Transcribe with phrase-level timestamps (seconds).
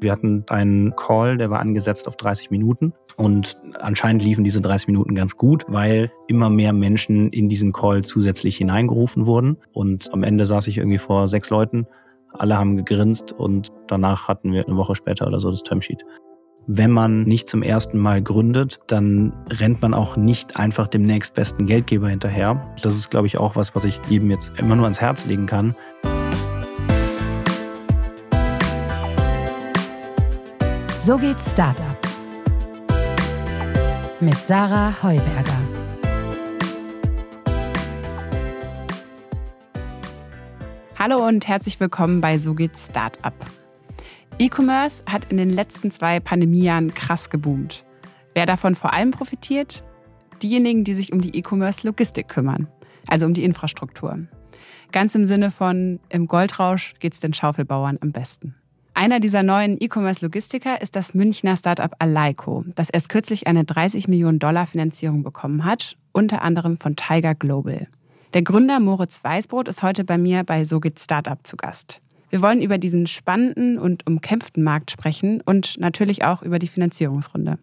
[0.00, 4.86] Wir hatten einen Call, der war angesetzt auf 30 Minuten und anscheinend liefen diese 30
[4.86, 10.22] Minuten ganz gut, weil immer mehr Menschen in diesen Call zusätzlich hineingerufen wurden und am
[10.22, 11.86] Ende saß ich irgendwie vor sechs Leuten,
[12.32, 16.04] alle haben gegrinst und danach hatten wir eine Woche später oder so das Termsheet.
[16.70, 21.66] Wenn man nicht zum ersten Mal gründet, dann rennt man auch nicht einfach dem nächstbesten
[21.66, 22.74] Geldgeber hinterher.
[22.82, 25.46] Das ist, glaube ich, auch was, was ich jedem jetzt immer nur ans Herz legen
[25.46, 25.74] kann.
[31.08, 31.96] So geht's Startup.
[34.20, 35.58] Mit Sarah Heuberger.
[40.98, 43.32] Hallo und herzlich willkommen bei So geht's Startup.
[44.38, 47.86] E-Commerce hat in den letzten zwei Pandemiejahren krass geboomt.
[48.34, 49.84] Wer davon vor allem profitiert?
[50.42, 52.68] Diejenigen, die sich um die E-Commerce-Logistik kümmern,
[53.06, 54.26] also um die Infrastruktur.
[54.92, 58.57] Ganz im Sinne von, im Goldrausch geht's den Schaufelbauern am besten.
[58.98, 64.40] Einer dieser neuen E-Commerce-Logistiker ist das Münchner Startup Aleiko, das erst kürzlich eine 30 Millionen
[64.40, 67.86] Dollar Finanzierung bekommen hat, unter anderem von Tiger Global.
[68.34, 72.02] Der Gründer Moritz Weißbrot ist heute bei mir bei So geht Startup zu Gast.
[72.30, 77.60] Wir wollen über diesen spannenden und umkämpften Markt sprechen und natürlich auch über die Finanzierungsrunde.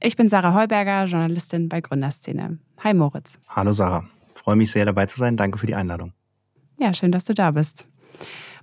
[0.00, 2.58] Ich bin Sarah Heuberger, Journalistin bei Gründerszene.
[2.84, 3.40] Hi Moritz.
[3.48, 4.04] Hallo Sarah,
[4.36, 5.36] freue mich sehr dabei zu sein.
[5.36, 6.12] Danke für die Einladung.
[6.78, 7.88] Ja, schön, dass du da bist.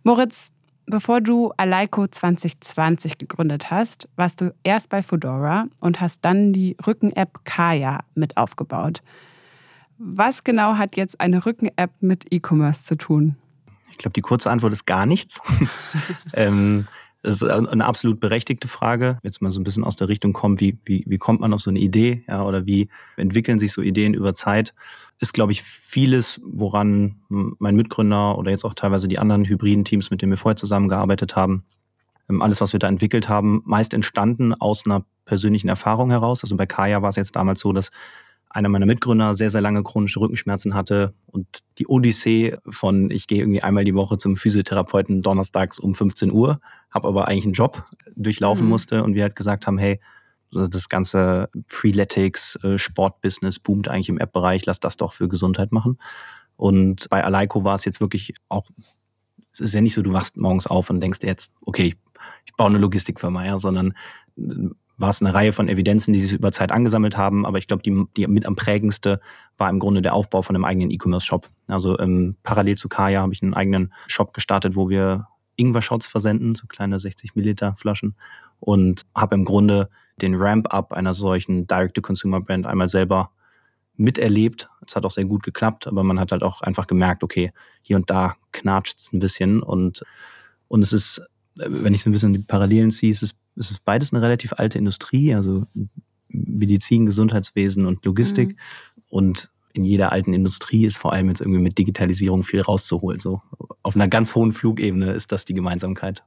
[0.03, 0.53] Moritz,
[0.89, 6.77] Bevor du Aleiko 2020 gegründet hast, warst du erst bei Fedora und hast dann die
[6.87, 9.01] Rücken-App Kaya mit aufgebaut.
[9.97, 13.35] Was genau hat jetzt eine Rücken-App mit E-Commerce zu tun?
[13.91, 15.41] Ich glaube, die kurze Antwort ist gar nichts.
[16.33, 16.87] ähm,
[17.21, 19.19] das ist eine absolut berechtigte Frage.
[19.23, 21.59] Jetzt mal so ein bisschen aus der Richtung kommen, wie, wie, wie kommt man auf
[21.59, 24.73] so eine Idee ja, oder wie entwickeln sich so Ideen über Zeit?
[25.19, 30.11] Ist, glaube ich, vieles, woran mein Mitgründer oder jetzt auch teilweise die anderen hybriden Teams,
[30.11, 31.65] mit denen wir vorher zusammengearbeitet haben,
[32.29, 36.43] ähm, alles, was wir da entwickelt haben, meist entstanden aus einer persönlichen Erfahrung heraus.
[36.43, 37.89] Also bei Kaya war es jetzt damals so, dass
[38.49, 41.47] einer meiner Mitgründer sehr, sehr lange chronische Rückenschmerzen hatte und
[41.77, 46.61] die Odyssee von, ich gehe irgendwie einmal die Woche zum Physiotherapeuten donnerstags um 15 Uhr,
[46.89, 47.83] habe aber eigentlich einen Job
[48.15, 48.69] durchlaufen mhm.
[48.69, 49.99] musste und wir halt gesagt haben, hey,
[50.51, 55.97] das ganze Freeletics, äh, Sportbusiness boomt eigentlich im App-Bereich, lass das doch für Gesundheit machen.
[56.55, 58.65] Und bei Aleiko war es jetzt wirklich auch,
[59.51, 61.95] es ist ja nicht so, du wachst morgens auf und denkst jetzt, okay,
[62.45, 63.93] ich, baue eine Logistikfirma, ja, sondern
[64.97, 67.45] war es eine Reihe von Evidenzen, die sich über Zeit angesammelt haben.
[67.45, 69.21] Aber ich glaube, die, die mit am prägendste
[69.57, 71.49] war im Grunde der Aufbau von einem eigenen E-Commerce-Shop.
[71.67, 76.55] Also ähm, parallel zu Kaya habe ich einen eigenen Shop gestartet, wo wir Ingwer-Shots versenden,
[76.55, 78.15] so kleine 60 Milliliter Flaschen.
[78.59, 79.89] Und habe im Grunde
[80.21, 83.31] den Ramp-up einer solchen Direct-to-Consumer-Brand einmal selber
[83.95, 84.69] miterlebt.
[84.85, 87.51] Es hat auch sehr gut geklappt, aber man hat halt auch einfach gemerkt, okay,
[87.81, 89.61] hier und da knatscht es ein bisschen.
[89.61, 90.03] Und,
[90.67, 91.21] und es ist,
[91.55, 94.53] wenn ich so ein bisschen die Parallelen ziehe, es ist es ist beides eine relativ
[94.53, 95.65] alte Industrie, also
[96.29, 98.49] Medizin, Gesundheitswesen und Logistik.
[98.49, 98.55] Mhm.
[99.09, 103.19] Und in jeder alten Industrie ist vor allem jetzt irgendwie mit Digitalisierung viel rauszuholen.
[103.19, 103.41] So
[103.83, 106.23] auf einer ganz hohen Flugebene ist das die Gemeinsamkeit.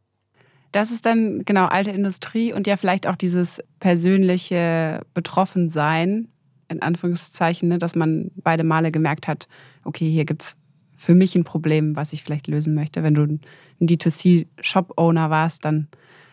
[0.73, 6.29] Das ist dann genau alte Industrie und ja vielleicht auch dieses persönliche Betroffensein,
[6.69, 9.49] in Anführungszeichen, ne, dass man beide Male gemerkt hat,
[9.85, 10.57] okay, hier gibt es
[10.95, 13.03] für mich ein Problem, was ich vielleicht lösen möchte.
[13.03, 13.41] Wenn du ein
[13.81, 15.89] D2C-Shop-Owner warst, dann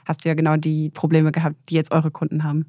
[0.06, 2.66] hast du ja genau die Probleme gehabt, die jetzt eure Kunden haben.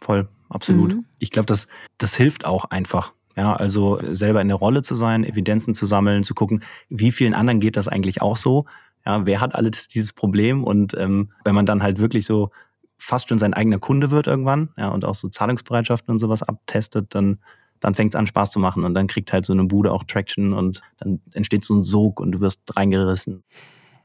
[0.00, 0.94] Voll, absolut.
[0.94, 1.04] Mhm.
[1.18, 1.66] Ich glaube, das,
[1.98, 3.12] das hilft auch einfach.
[3.36, 7.34] Ja, also selber in der Rolle zu sein, Evidenzen zu sammeln, zu gucken, wie vielen
[7.34, 8.64] anderen geht das eigentlich auch so?
[9.06, 10.64] Ja, wer hat alles dieses Problem?
[10.64, 12.50] Und ähm, wenn man dann halt wirklich so
[12.96, 17.14] fast schon sein eigener Kunde wird irgendwann, ja, und auch so Zahlungsbereitschaften und sowas abtestet,
[17.14, 17.38] dann,
[17.80, 20.04] dann fängt es an, Spaß zu machen und dann kriegt halt so eine Bude auch
[20.04, 23.44] Traction und dann entsteht so ein Sog und du wirst reingerissen.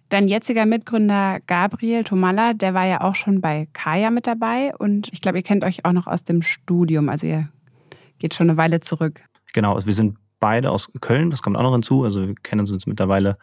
[0.10, 5.14] Dein jetziger Mitgründer Gabriel Tomalla, der war ja auch schon bei Kaya mit dabei und
[5.14, 7.48] ich glaube, ihr kennt euch auch noch aus dem Studium, also ihr
[8.18, 9.22] geht schon eine Weile zurück.
[9.54, 12.62] Genau, also wir sind beide aus Köln, das kommt auch noch hinzu, also wir kennen
[12.62, 13.38] uns mittlerweile,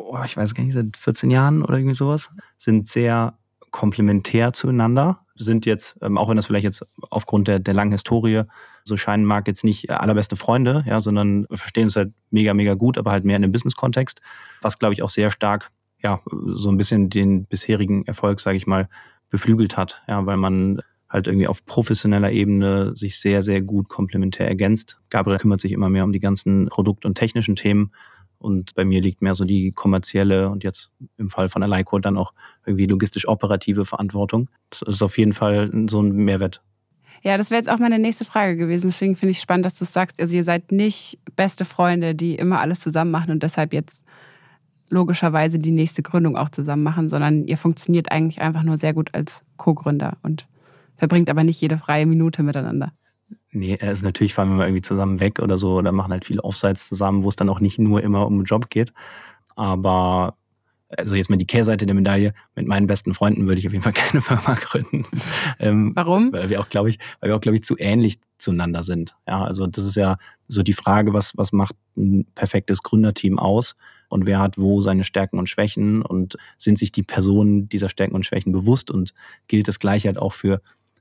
[0.00, 3.38] oh, ich weiß gar nicht, seit 14 Jahren oder irgendwie sowas, sind sehr
[3.70, 8.42] komplementär zueinander, sind jetzt, ähm, auch wenn das vielleicht jetzt aufgrund der, der langen Historie
[8.84, 12.98] so scheinen mag, jetzt nicht allerbeste Freunde, ja, sondern verstehen uns halt mega, mega gut,
[12.98, 14.20] aber halt mehr in dem Business-Kontext,
[14.62, 15.70] was glaube ich auch sehr stark,
[16.02, 16.20] ja,
[16.54, 18.88] so ein bisschen den bisherigen Erfolg, sage ich mal,
[19.30, 24.46] beflügelt hat, ja, weil man halt irgendwie auf professioneller Ebene sich sehr, sehr gut komplementär
[24.46, 24.98] ergänzt.
[25.10, 27.92] Gabriel kümmert sich immer mehr um die ganzen Produkt- und technischen Themen
[28.40, 32.16] und bei mir liegt mehr so die kommerzielle und jetzt im Fall von Aleiko dann
[32.16, 32.32] auch
[32.64, 34.48] irgendwie logistisch-operative Verantwortung.
[34.70, 36.62] Das ist auf jeden Fall so ein Mehrwert.
[37.22, 38.88] Ja, das wäre jetzt auch meine nächste Frage gewesen.
[38.88, 40.18] Deswegen finde ich spannend, dass du es sagst.
[40.18, 44.02] Also ihr seid nicht beste Freunde, die immer alles zusammen machen und deshalb jetzt
[44.88, 49.14] logischerweise die nächste Gründung auch zusammen machen, sondern ihr funktioniert eigentlich einfach nur sehr gut
[49.14, 50.46] als Co-Gründer und
[50.96, 52.92] verbringt aber nicht jede freie Minute miteinander.
[53.52, 56.44] Nee, also natürlich fahren wir mal irgendwie zusammen weg oder so oder machen halt viele
[56.44, 58.92] Offsites zusammen, wo es dann auch nicht nur immer um den Job geht.
[59.56, 60.36] Aber
[60.96, 63.82] also jetzt mal die Kehrseite der Medaille, mit meinen besten Freunden würde ich auf jeden
[63.82, 65.04] Fall keine Firma gründen.
[65.58, 66.32] Ähm, Warum?
[66.32, 69.14] Weil wir auch, glaube ich, weil wir auch, glaube ich, zu ähnlich zueinander sind.
[69.26, 70.16] Ja, also das ist ja
[70.48, 73.76] so die Frage, was, was macht ein perfektes Gründerteam aus?
[74.08, 76.02] Und wer hat wo seine Stärken und Schwächen?
[76.02, 78.90] Und sind sich die Personen dieser Stärken und Schwächen bewusst?
[78.90, 79.14] Und
[79.46, 80.60] gilt das gleiche halt auch für,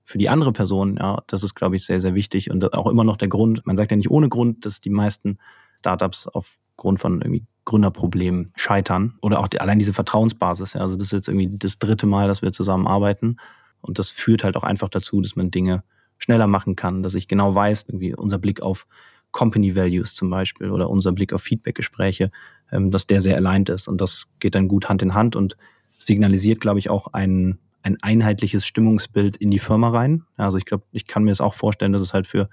[0.09, 0.97] für die andere Person?
[0.97, 2.49] Ja, das ist, glaube ich, sehr, sehr wichtig.
[2.49, 5.37] Und auch immer noch der Grund, man sagt ja nicht ohne Grund, dass die meisten
[5.77, 10.73] Startups aufgrund von irgendwie Gründerproblemen scheitern oder auch die, allein diese Vertrauensbasis.
[10.73, 13.37] Ja, also das ist jetzt irgendwie das dritte Mal, dass wir zusammenarbeiten
[13.81, 15.83] und das führt halt auch einfach dazu, dass man Dinge
[16.17, 18.87] schneller machen kann, dass ich genau weiß, irgendwie unser Blick auf
[19.29, 22.31] Company Values zum Beispiel oder unser Blick auf Feedbackgespräche,
[22.71, 25.55] ähm, dass der sehr aligned ist und das geht dann gut Hand in Hand und
[25.99, 30.23] signalisiert, glaube ich, auch ein, ein einheitliches Stimmungsbild in die Firma rein.
[30.37, 32.49] Also ich glaube, ich kann mir es auch vorstellen, dass es halt für,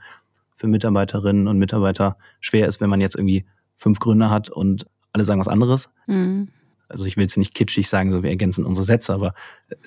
[0.55, 3.45] für Mitarbeiterinnen und Mitarbeiter schwer ist, wenn man jetzt irgendwie
[3.77, 5.89] fünf Gründer hat und alle sagen was anderes.
[6.07, 6.49] Mhm.
[6.89, 9.35] Also ich will jetzt nicht kitschig sagen, so wir ergänzen unsere Sätze, aber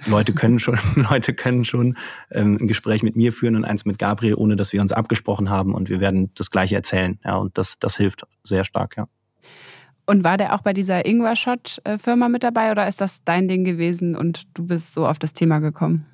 [0.07, 1.97] Leute können schon, Leute können schon
[2.29, 5.49] ähm, ein Gespräch mit mir führen und eins mit Gabriel, ohne dass wir uns abgesprochen
[5.49, 7.17] haben und wir werden das Gleiche erzählen.
[7.23, 9.07] Ja, und das, das hilft sehr stark, ja.
[10.09, 14.15] Und war der auch bei dieser Ingwer-Shot-Firma mit dabei oder ist das dein Ding gewesen
[14.15, 16.07] und du bist so auf das Thema gekommen?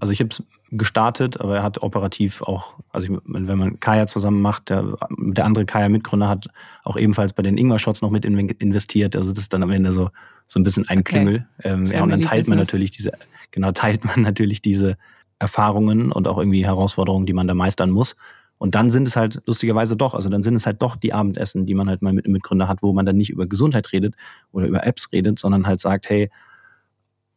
[0.00, 4.06] Also ich habe es gestartet, aber er hat operativ auch, also ich, wenn man Kaya
[4.06, 6.46] zusammen macht, der, der andere Kaya-Mitgründer hat
[6.84, 9.14] auch ebenfalls bei den Ingwer-Shots noch mit investiert.
[9.14, 10.08] Also das ist dann am Ende so,
[10.46, 11.12] so ein bisschen ein okay.
[11.12, 11.46] Klingel.
[11.64, 13.12] Ähm, ja, und dann teilt man natürlich diese,
[13.50, 14.96] genau, teilt man natürlich diese
[15.38, 18.16] Erfahrungen und auch irgendwie Herausforderungen, die man da meistern muss.
[18.62, 21.66] Und dann sind es halt lustigerweise doch, also dann sind es halt doch die Abendessen,
[21.66, 24.14] die man halt mal mit einem Mitgründer hat, wo man dann nicht über Gesundheit redet
[24.52, 26.30] oder über Apps redet, sondern halt sagt, hey,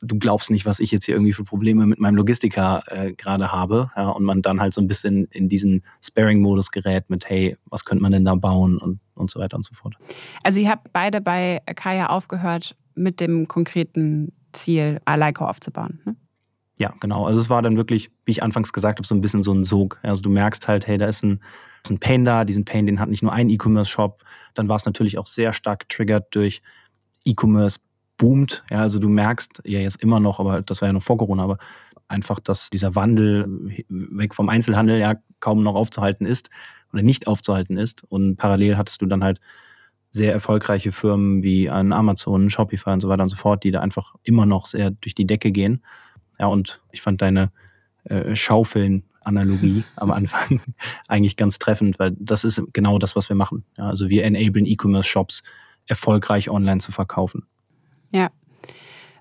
[0.02, 3.52] du glaubst nicht, was ich jetzt hier irgendwie für Probleme mit meinem Logistiker äh, gerade
[3.52, 3.90] habe.
[3.96, 7.86] Ja, und man dann halt so ein bisschen in diesen Sparing-Modus gerät mit, hey, was
[7.86, 9.96] könnte man denn da bauen und, und so weiter und so fort.
[10.44, 16.02] Also ihr habt beide bei Kaya aufgehört mit dem konkreten Ziel, Aleiko aufzubauen.
[16.06, 16.16] Ne?
[16.78, 17.26] Ja, genau.
[17.26, 19.64] Also es war dann wirklich, wie ich anfangs gesagt habe, so ein bisschen so ein
[19.64, 20.00] Sog.
[20.04, 21.42] Also du merkst halt, hey, da ist ein,
[21.84, 22.44] ist ein Pain da.
[22.44, 24.24] Diesen Pain, den hat nicht nur ein E-Commerce-Shop.
[24.54, 26.62] Dann war es natürlich auch sehr stark getriggert durch
[27.24, 27.80] E-Commerce
[28.18, 28.64] boomt.
[28.70, 31.44] Ja, also du merkst ja jetzt immer noch, aber das war ja noch vor Corona,
[31.44, 31.58] aber
[32.08, 33.46] einfach, dass dieser Wandel
[33.90, 36.50] weg vom Einzelhandel ja kaum noch aufzuhalten ist
[36.94, 38.04] oder nicht aufzuhalten ist.
[38.04, 39.40] Und parallel hattest du dann halt
[40.10, 43.82] sehr erfolgreiche Firmen wie an Amazon, Shopify und so weiter und so fort, die da
[43.82, 45.84] einfach immer noch sehr durch die Decke gehen.
[46.40, 47.52] Ja, und ich fand deine
[48.06, 50.62] äh, Schaufeln-Analogie am Anfang
[51.08, 53.64] eigentlich ganz treffend, weil das ist genau das, was wir machen.
[53.78, 55.44] Ja, also wir enablen E-Commerce-Shops
[55.88, 57.46] erfolgreich online zu verkaufen.
[58.12, 58.30] Ja.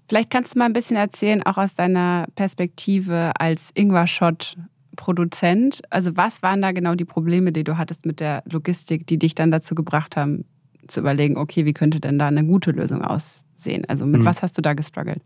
[0.08, 5.80] Vielleicht kannst du mal ein bisschen erzählen, auch aus deiner Perspektive als Ingwer-Shot-Produzent.
[5.88, 9.34] Also was waren da genau die Probleme, die du hattest mit der Logistik, die dich
[9.34, 10.44] dann dazu gebracht haben,
[10.88, 13.86] zu überlegen, okay, wie könnte denn da eine gute Lösung aussehen?
[13.88, 14.26] Also mit mhm.
[14.26, 15.22] was hast du da gestruggelt?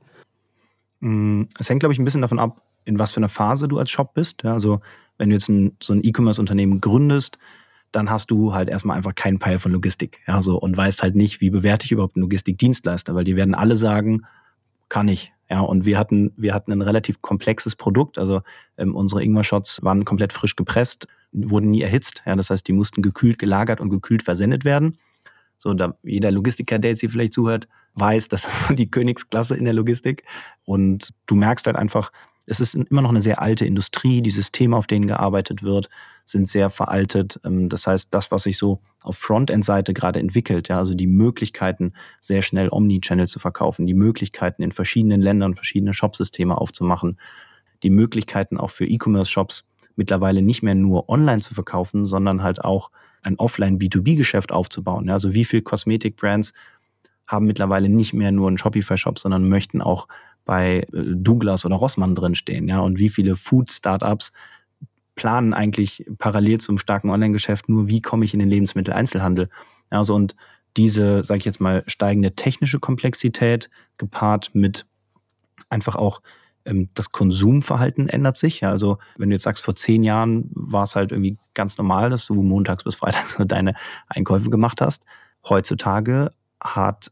[1.00, 3.78] Mm, es hängt, glaube ich, ein bisschen davon ab, in was für einer Phase du
[3.78, 4.44] als Shop bist.
[4.44, 4.80] Also
[5.18, 7.38] wenn du jetzt ein, so ein E-Commerce-Unternehmen gründest,
[7.92, 10.20] dann hast du halt erstmal einfach keinen Peil von Logistik.
[10.26, 13.76] Ja, und weißt halt nicht, wie bewerte ich überhaupt einen Logistikdienstleister, weil die werden alle
[13.76, 14.22] sagen,
[14.88, 15.32] kann ich.
[15.50, 18.18] Ja, und wir hatten, wir hatten ein relativ komplexes Produkt.
[18.18, 18.42] Also
[18.76, 22.22] ähm, unsere Ingwer-Shots waren komplett frisch gepresst, wurden nie erhitzt.
[22.26, 24.98] Ja, das heißt, die mussten gekühlt gelagert und gekühlt versendet werden.
[25.56, 27.66] So, da jeder Logistiker, der jetzt hier vielleicht zuhört,
[27.98, 30.24] weiß, das ist so die Königsklasse in der Logistik.
[30.64, 32.12] Und du merkst halt einfach,
[32.46, 34.22] es ist immer noch eine sehr alte Industrie.
[34.22, 35.90] Die Systeme, auf denen gearbeitet wird,
[36.24, 37.40] sind sehr veraltet.
[37.44, 41.92] Ähm, das heißt, das, was sich so auf Frontend-Seite gerade entwickelt, ja, also die Möglichkeiten,
[42.20, 47.18] sehr schnell Omnichannel zu verkaufen, die Möglichkeiten, in verschiedenen Ländern verschiedene Shopsysteme aufzumachen,
[47.82, 49.64] die Möglichkeiten auch für E-Commerce-Shops
[49.96, 52.90] mittlerweile nicht mehr nur online zu verkaufen, sondern halt auch
[53.22, 55.06] ein Offline-B2B-Geschäft aufzubauen.
[55.06, 56.54] Ja, also wie viele Kosmetik-Brands
[57.28, 60.08] haben mittlerweile nicht mehr nur einen Shopify-Shop, sondern möchten auch
[60.44, 64.32] bei äh, Douglas oder Rossmann drinstehen, ja, und wie viele Food-Startups
[65.14, 69.48] planen eigentlich parallel zum starken Online-Geschäft nur, wie komme ich in den Lebensmitteleinzelhandel.
[69.90, 70.36] Also und
[70.76, 73.68] diese, sage ich jetzt mal, steigende technische Komplexität
[73.98, 74.86] gepaart mit
[75.68, 76.22] einfach auch
[76.64, 78.60] ähm, das Konsumverhalten ändert sich.
[78.60, 82.10] Ja, also wenn du jetzt sagst, vor zehn Jahren war es halt irgendwie ganz normal,
[82.10, 83.74] dass du montags bis freitags deine
[84.06, 85.02] Einkäufe gemacht hast.
[85.48, 86.30] Heutzutage
[86.62, 87.10] hat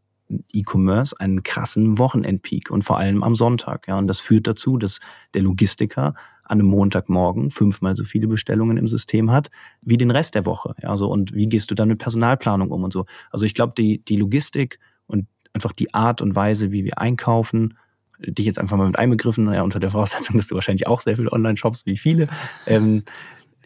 [0.52, 3.86] E-Commerce einen krassen Wochenendpeak und vor allem am Sonntag.
[3.88, 5.00] Ja, und das führt dazu, dass
[5.34, 9.50] der Logistiker an einem Montagmorgen fünfmal so viele Bestellungen im System hat
[9.82, 10.74] wie den Rest der Woche.
[10.82, 13.06] Ja, und wie gehst du dann mit Personalplanung um und so?
[13.30, 17.76] Also ich glaube, die, die Logistik und einfach die Art und Weise, wie wir einkaufen,
[18.18, 21.16] dich jetzt einfach mal mit einbegriffen, ja, unter der Voraussetzung, dass du wahrscheinlich auch sehr
[21.16, 22.28] viele Online-Shops wie viele,
[22.66, 23.02] ähm,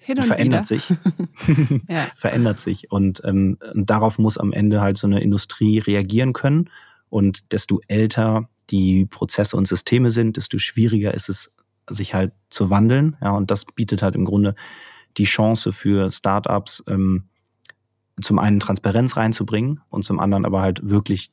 [0.00, 0.80] verändert wieder.
[0.80, 0.88] sich.
[1.88, 2.06] ja.
[2.14, 2.90] verändert sich.
[2.90, 6.70] Und ähm, darauf muss am Ende halt so eine Industrie reagieren können.
[7.08, 11.50] Und desto älter die Prozesse und Systeme sind, desto schwieriger ist es,
[11.88, 13.16] sich halt zu wandeln.
[13.20, 14.54] Ja, und das bietet halt im Grunde
[15.16, 17.24] die Chance für Startups, ähm,
[18.22, 21.32] zum einen Transparenz reinzubringen und zum anderen aber halt wirklich,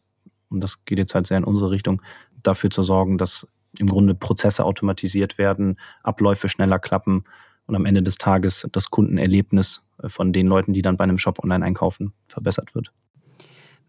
[0.50, 2.02] und das geht jetzt halt sehr in unsere Richtung,
[2.44, 3.48] dafür zu sorgen, dass
[3.78, 7.26] im Grunde Prozesse automatisiert werden, Abläufe schneller klappen
[7.68, 11.18] und am Ende des Tages das Kundenerlebnis äh, von den Leuten, die dann bei einem
[11.18, 12.92] Shop online einkaufen, verbessert wird.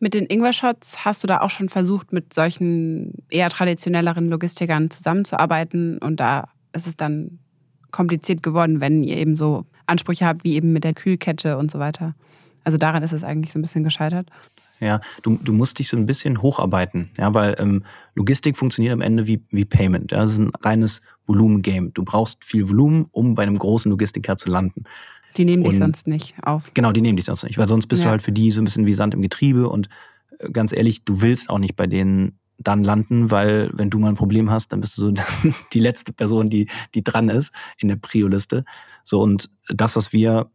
[0.01, 5.99] Mit den Ingwer-Shots hast du da auch schon versucht, mit solchen eher traditionelleren Logistikern zusammenzuarbeiten
[5.99, 7.41] und da ist es dann
[7.91, 11.79] kompliziert geworden, wenn ihr eben so Ansprüche habt, wie eben mit der Kühlkette und so
[11.79, 12.15] weiter.
[12.63, 14.29] Also daran ist es eigentlich so ein bisschen gescheitert.
[14.81, 19.01] Ja, du, du musst dich so ein bisschen hocharbeiten, ja, weil ähm, Logistik funktioniert am
[19.01, 20.13] Ende wie, wie Payment.
[20.13, 21.91] Ja, das ist ein reines Volumengame.
[21.91, 24.85] Du brauchst viel Volumen, um bei einem großen Logistiker zu landen.
[25.37, 26.73] Die nehmen dich sonst nicht auf.
[26.75, 28.07] Genau, die nehmen dich sonst nicht, weil sonst bist ja.
[28.07, 29.89] du halt für die so ein bisschen wie Sand im Getriebe und
[30.39, 34.09] äh, ganz ehrlich, du willst auch nicht bei denen dann landen, weil wenn du mal
[34.09, 35.13] ein Problem hast, dann bist du so
[35.73, 38.65] die letzte Person, die, die dran ist in der Prio-Liste.
[39.05, 40.51] So, und das, was wir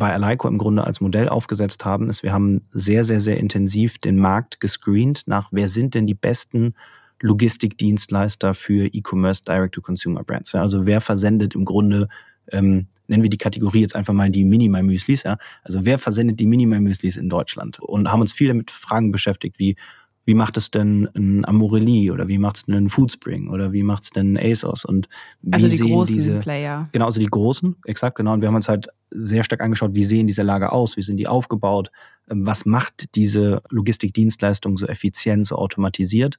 [0.00, 3.98] bei Alico im Grunde als Modell aufgesetzt haben, ist, wir haben sehr, sehr, sehr intensiv
[3.98, 6.74] den Markt gescreent nach, wer sind denn die besten
[7.20, 10.54] Logistikdienstleister für E-Commerce Direct-to-Consumer-Brands.
[10.54, 12.08] also wer versendet im Grunde,
[12.50, 15.24] ähm, nennen wir die Kategorie jetzt einfach mal die Minimal-Müslis.
[15.24, 15.36] Ja?
[15.62, 17.78] Also wer versendet die Minimal-Müslis in Deutschland?
[17.78, 19.76] Und haben uns viel damit Fragen beschäftigt, wie
[20.24, 23.82] wie macht es denn ein Amorelli oder wie macht es denn ein Foodspring oder wie
[23.82, 24.84] macht es denn ein ASOS?
[24.84, 25.08] Und
[25.42, 26.88] wie also die sehen großen diese Player.
[26.92, 28.34] genau also die großen exakt genau.
[28.34, 31.16] Und wir haben uns halt sehr stark angeschaut wie sehen diese Lager aus wie sind
[31.16, 31.90] die aufgebaut
[32.28, 36.38] ähm, was macht diese Logistikdienstleistung so effizient so automatisiert?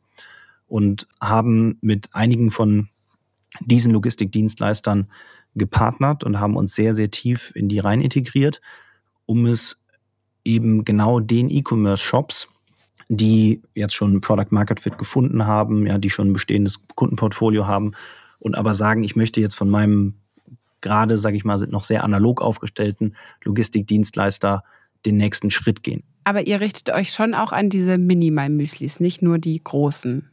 [0.68, 2.88] Und haben mit einigen von
[3.60, 5.10] diesen Logistikdienstleistern
[5.56, 8.62] gepartnert und haben uns sehr sehr tief in die rein integriert
[9.26, 9.82] um es
[10.44, 12.48] eben genau den E-Commerce Shops
[13.18, 17.92] die jetzt schon Product Market Fit gefunden haben, ja, die schon ein bestehendes Kundenportfolio haben
[18.40, 20.16] und aber sagen, ich möchte jetzt von meinem
[20.80, 24.64] gerade, sage ich mal, noch sehr analog aufgestellten Logistikdienstleister
[25.06, 26.04] den nächsten Schritt gehen.
[26.24, 30.30] Aber ihr richtet euch schon auch an diese Minimal-Müslis, nicht nur die großen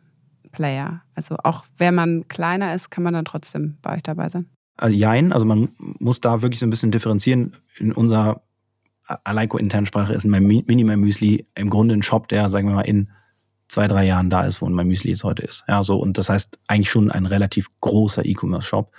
[0.52, 1.02] Player.
[1.14, 4.46] Also auch wenn man kleiner ist, kann man dann trotzdem bei euch dabei sein.
[4.76, 7.56] Also jein, also man muss da wirklich so ein bisschen differenzieren.
[7.78, 8.42] In unserer
[9.24, 12.82] Aleiko internen Sprache ist mein Minimal Müsli im Grunde ein Shop, der, sagen wir mal,
[12.82, 13.10] in
[13.68, 15.64] zwei, drei Jahren da ist, wo mein Müsli jetzt heute ist.
[15.68, 18.92] Ja, so, und das heißt eigentlich schon ein relativ großer E-Commerce-Shop.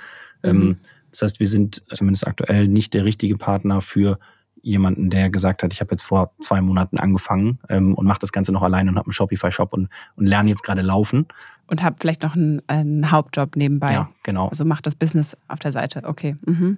[0.44, 0.50] Mhm.
[0.50, 0.78] Ähm,
[1.12, 4.20] das heißt, wir sind zumindest aktuell nicht der richtige Partner für
[4.62, 8.32] jemanden, der gesagt hat, ich habe jetzt vor zwei Monaten angefangen ähm, und mache das
[8.32, 11.28] Ganze noch alleine und habe einen Shopify-Shop und, und lerne jetzt gerade laufen.
[11.68, 13.94] Und habe vielleicht noch einen, einen, Hauptjob nebenbei.
[13.94, 14.50] Ja, genau.
[14.50, 16.02] Also macht das Business auf der Seite.
[16.04, 16.36] Okay.
[16.46, 16.78] Mhm.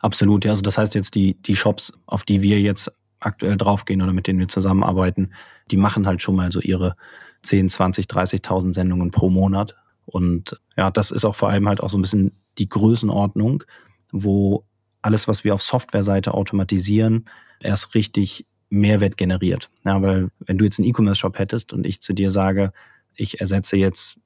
[0.00, 0.52] Absolut, ja.
[0.52, 4.26] Also das heißt jetzt, die, die Shops, auf die wir jetzt aktuell draufgehen oder mit
[4.26, 5.32] denen wir zusammenarbeiten,
[5.70, 6.94] die machen halt schon mal so ihre
[7.42, 9.76] 10, 20, 30.000 Sendungen pro Monat.
[10.06, 13.64] Und ja, das ist auch vor allem halt auch so ein bisschen die Größenordnung,
[14.12, 14.64] wo
[15.02, 17.26] alles, was wir auf Softwareseite automatisieren,
[17.60, 19.70] erst richtig Mehrwert generiert.
[19.84, 22.72] Ja, weil wenn du jetzt einen E-Commerce-Shop hättest und ich zu dir sage,
[23.16, 24.18] ich ersetze jetzt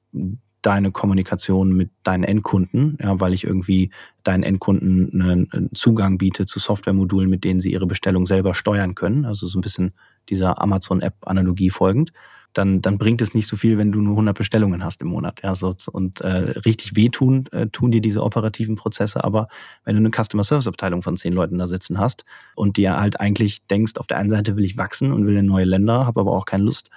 [0.63, 3.91] deine Kommunikation mit deinen Endkunden, ja, weil ich irgendwie
[4.23, 9.25] deinen Endkunden einen Zugang biete zu Softwaremodulen, mit denen sie ihre Bestellung selber steuern können,
[9.25, 9.93] also so ein bisschen
[10.29, 12.13] dieser Amazon-App-Analogie folgend,
[12.53, 15.41] dann, dann bringt es nicht so viel, wenn du nur 100 Bestellungen hast im Monat.
[15.43, 16.27] Ja, so, und äh,
[16.65, 19.47] richtig wehtun äh, tun dir diese operativen Prozesse, aber
[19.83, 23.19] wenn du eine Customer Service Abteilung von zehn Leuten da sitzen hast und dir halt
[23.19, 26.21] eigentlich denkst, auf der einen Seite will ich wachsen und will in neue Länder, habe
[26.21, 26.89] aber auch keine Lust,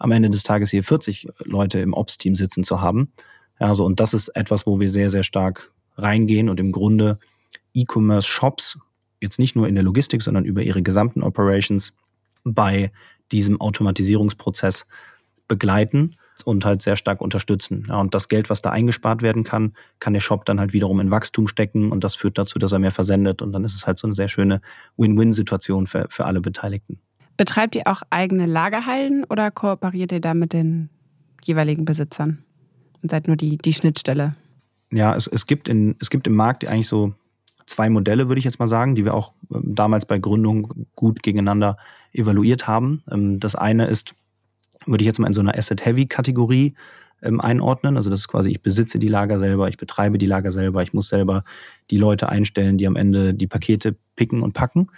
[0.00, 3.12] am Ende des Tages hier 40 Leute im Ops-Team sitzen zu haben.
[3.58, 7.18] Also, und das ist etwas, wo wir sehr, sehr stark reingehen und im Grunde
[7.74, 8.78] E-Commerce-Shops,
[9.20, 11.92] jetzt nicht nur in der Logistik, sondern über ihre gesamten Operations
[12.42, 12.90] bei
[13.30, 14.86] diesem Automatisierungsprozess
[15.46, 17.84] begleiten und halt sehr stark unterstützen.
[17.88, 20.98] Ja, und das Geld, was da eingespart werden kann, kann der Shop dann halt wiederum
[21.00, 23.86] in Wachstum stecken und das führt dazu, dass er mehr versendet und dann ist es
[23.86, 24.62] halt so eine sehr schöne
[24.96, 27.00] Win-Win-Situation für, für alle Beteiligten.
[27.40, 30.90] Betreibt ihr auch eigene Lagerhallen oder kooperiert ihr da mit den
[31.42, 32.44] jeweiligen Besitzern
[33.02, 34.36] und seid nur die, die Schnittstelle?
[34.90, 37.14] Ja, es, es, gibt in, es gibt im Markt eigentlich so
[37.64, 41.22] zwei Modelle, würde ich jetzt mal sagen, die wir auch ähm, damals bei Gründung gut
[41.22, 41.78] gegeneinander
[42.12, 43.02] evaluiert haben.
[43.10, 44.14] Ähm, das eine ist,
[44.84, 46.74] würde ich jetzt mal in so einer Asset-Heavy-Kategorie
[47.22, 47.96] ähm, einordnen.
[47.96, 50.92] Also das ist quasi, ich besitze die Lager selber, ich betreibe die Lager selber, ich
[50.92, 51.44] muss selber
[51.90, 54.88] die Leute einstellen, die am Ende die Pakete picken und packen.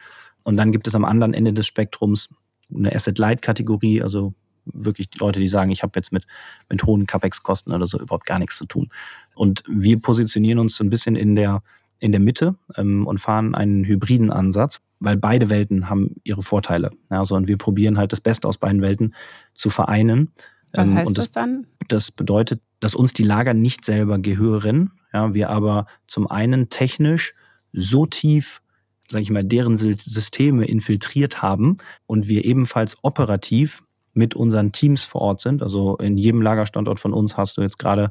[0.42, 2.28] Und dann gibt es am anderen Ende des Spektrums
[2.74, 4.34] eine Asset-Light-Kategorie, also
[4.64, 6.24] wirklich die Leute, die sagen, ich habe jetzt mit,
[6.68, 8.88] mit hohen CapEx-Kosten oder so überhaupt gar nichts zu tun.
[9.34, 11.62] Und wir positionieren uns so ein bisschen in der,
[11.98, 16.92] in der Mitte ähm, und fahren einen hybriden Ansatz, weil beide Welten haben ihre Vorteile.
[17.10, 19.14] Ja, so, und wir probieren halt das Beste aus beiden Welten
[19.54, 20.30] zu vereinen.
[20.72, 21.66] Was Ähm, heißt und das dann?
[21.88, 27.34] Das bedeutet, dass uns die Lager nicht selber gehören, ja, wir aber zum einen technisch
[27.72, 28.62] so tief,
[29.08, 33.82] sage ich mal, deren Sy- Systeme infiltriert haben und wir ebenfalls operativ
[34.14, 35.62] mit unseren Teams vor Ort sind.
[35.62, 38.10] Also in jedem Lagerstandort von uns hast du jetzt gerade,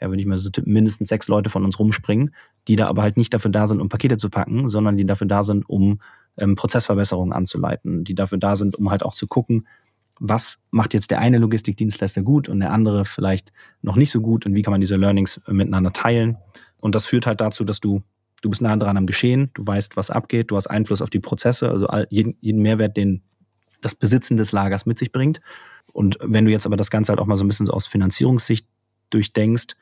[0.00, 2.34] ja, wenn ich mal so mindestens sechs Leute von uns rumspringen,
[2.68, 5.26] die da aber halt nicht dafür da sind, um Pakete zu packen, sondern die dafür
[5.26, 6.00] da sind, um
[6.36, 9.66] ähm, Prozessverbesserungen anzuleiten, die dafür da sind, um halt auch zu gucken,
[10.20, 13.52] was macht jetzt der eine Logistikdienstleister gut und der andere vielleicht
[13.82, 16.36] noch nicht so gut und wie kann man diese Learnings miteinander teilen.
[16.80, 18.02] Und das führt halt dazu, dass du,
[18.44, 21.18] du bist nah dran am Geschehen, du weißt, was abgeht, du hast Einfluss auf die
[21.18, 23.22] Prozesse, also all, jeden, jeden Mehrwert, den
[23.80, 25.40] das Besitzen des Lagers mit sich bringt.
[25.92, 27.86] Und wenn du jetzt aber das Ganze halt auch mal so ein bisschen so aus
[27.86, 28.66] Finanzierungssicht
[29.10, 29.76] durchdenkst,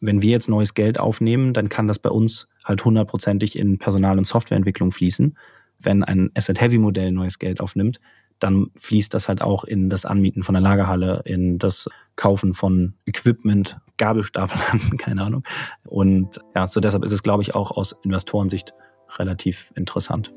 [0.00, 4.16] wenn wir jetzt neues Geld aufnehmen, dann kann das bei uns halt hundertprozentig in Personal-
[4.16, 5.36] und Softwareentwicklung fließen.
[5.78, 8.00] Wenn ein Asset-Heavy-Modell neues Geld aufnimmt,
[8.40, 12.94] dann fließt das halt auch in das Anmieten von der Lagerhalle, in das Kaufen von
[13.06, 15.44] Equipment, Gabelstaplern, keine Ahnung.
[15.84, 18.74] Und ja, so deshalb ist es, glaube ich, auch aus Investorensicht
[19.18, 20.32] relativ interessant.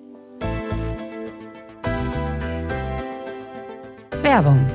[4.21, 4.65] Werbung.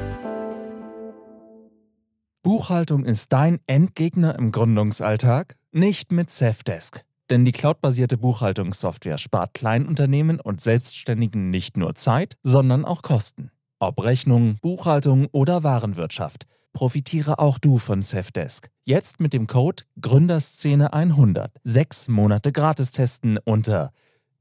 [2.42, 5.56] Buchhaltung ist dein Endgegner im Gründungsalltag?
[5.72, 7.04] Nicht mit Safdesk.
[7.30, 13.50] Denn die cloudbasierte Buchhaltungssoftware spart Kleinunternehmen und Selbstständigen nicht nur Zeit, sondern auch Kosten.
[13.80, 16.46] Ob Rechnung, Buchhaltung oder Warenwirtschaft.
[16.72, 18.68] Profitiere auch du von Safdesk.
[18.86, 21.50] Jetzt mit dem Code Gründerszene100.
[21.64, 23.92] Sechs Monate gratis testen unter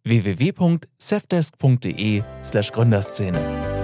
[0.04, 3.76] www.safdesk.de slash Gründerszene.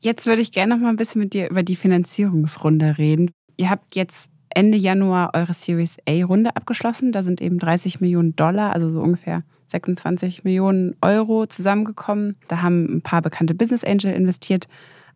[0.00, 3.32] Jetzt würde ich gerne noch mal ein bisschen mit dir über die Finanzierungsrunde reden.
[3.56, 7.12] Ihr habt jetzt Ende Januar eure Series A-Runde abgeschlossen.
[7.12, 12.36] Da sind eben 30 Millionen Dollar, also so ungefähr 26 Millionen Euro zusammengekommen.
[12.48, 14.68] Da haben ein paar bekannte Business Angel investiert,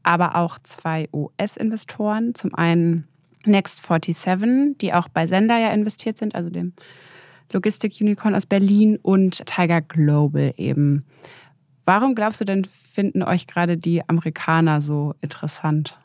[0.03, 2.35] aber auch zwei US-Investoren.
[2.35, 3.09] Zum einen
[3.45, 6.73] Next47, die auch bei Sender ja investiert sind, also dem
[7.53, 11.05] Logistik-Unicorn aus Berlin und Tiger Global eben.
[11.85, 15.99] Warum glaubst du denn, finden euch gerade die Amerikaner so interessant?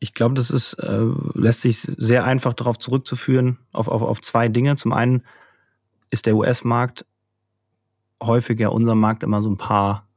[0.00, 4.48] Ich glaube, das ist, äh, lässt sich sehr einfach darauf zurückzuführen, auf, auf, auf zwei
[4.48, 4.76] Dinge.
[4.76, 5.22] Zum einen
[6.10, 7.04] ist der US-Markt
[8.22, 10.08] häufiger unserem Markt immer so ein paar,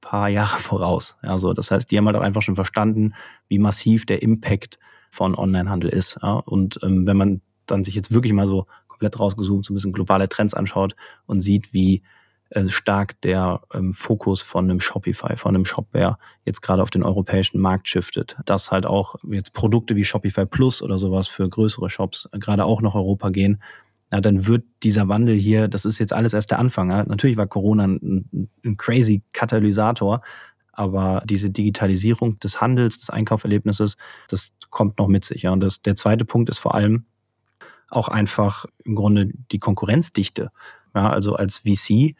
[0.00, 1.16] paar Jahre voraus.
[1.22, 3.14] Also das heißt, die haben halt auch einfach schon verstanden,
[3.48, 4.78] wie massiv der Impact
[5.10, 6.18] von Onlinehandel ist.
[6.22, 6.34] Ja?
[6.34, 9.92] Und ähm, wenn man dann sich jetzt wirklich mal so komplett rausgezoomt, so ein bisschen
[9.92, 10.96] globale Trends anschaut
[11.26, 12.02] und sieht, wie
[12.66, 17.60] stark der ähm, Fokus von einem Shopify, von einem Shopware jetzt gerade auf den europäischen
[17.60, 18.36] Markt shiftet.
[18.44, 22.64] Dass halt auch jetzt Produkte wie Shopify Plus oder sowas für größere Shops äh, gerade
[22.64, 23.62] auch nach Europa gehen.
[24.12, 26.90] Ja, dann wird dieser Wandel hier, das ist jetzt alles erst der Anfang.
[26.90, 27.04] Ja.
[27.04, 30.22] Natürlich war Corona ein, ein crazy Katalysator,
[30.72, 33.96] aber diese Digitalisierung des Handels, des Einkauferlebnisses,
[34.28, 35.42] das kommt noch mit sich.
[35.42, 35.50] Ja.
[35.50, 37.06] Und das, der zweite Punkt ist vor allem
[37.90, 40.50] auch einfach im Grunde die Konkurrenzdichte.
[40.94, 42.14] Ja, also als VC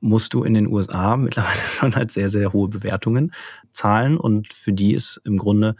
[0.00, 3.32] musst du in den USA mittlerweile schon halt sehr, sehr hohe Bewertungen
[3.70, 5.76] zahlen und für die ist im Grunde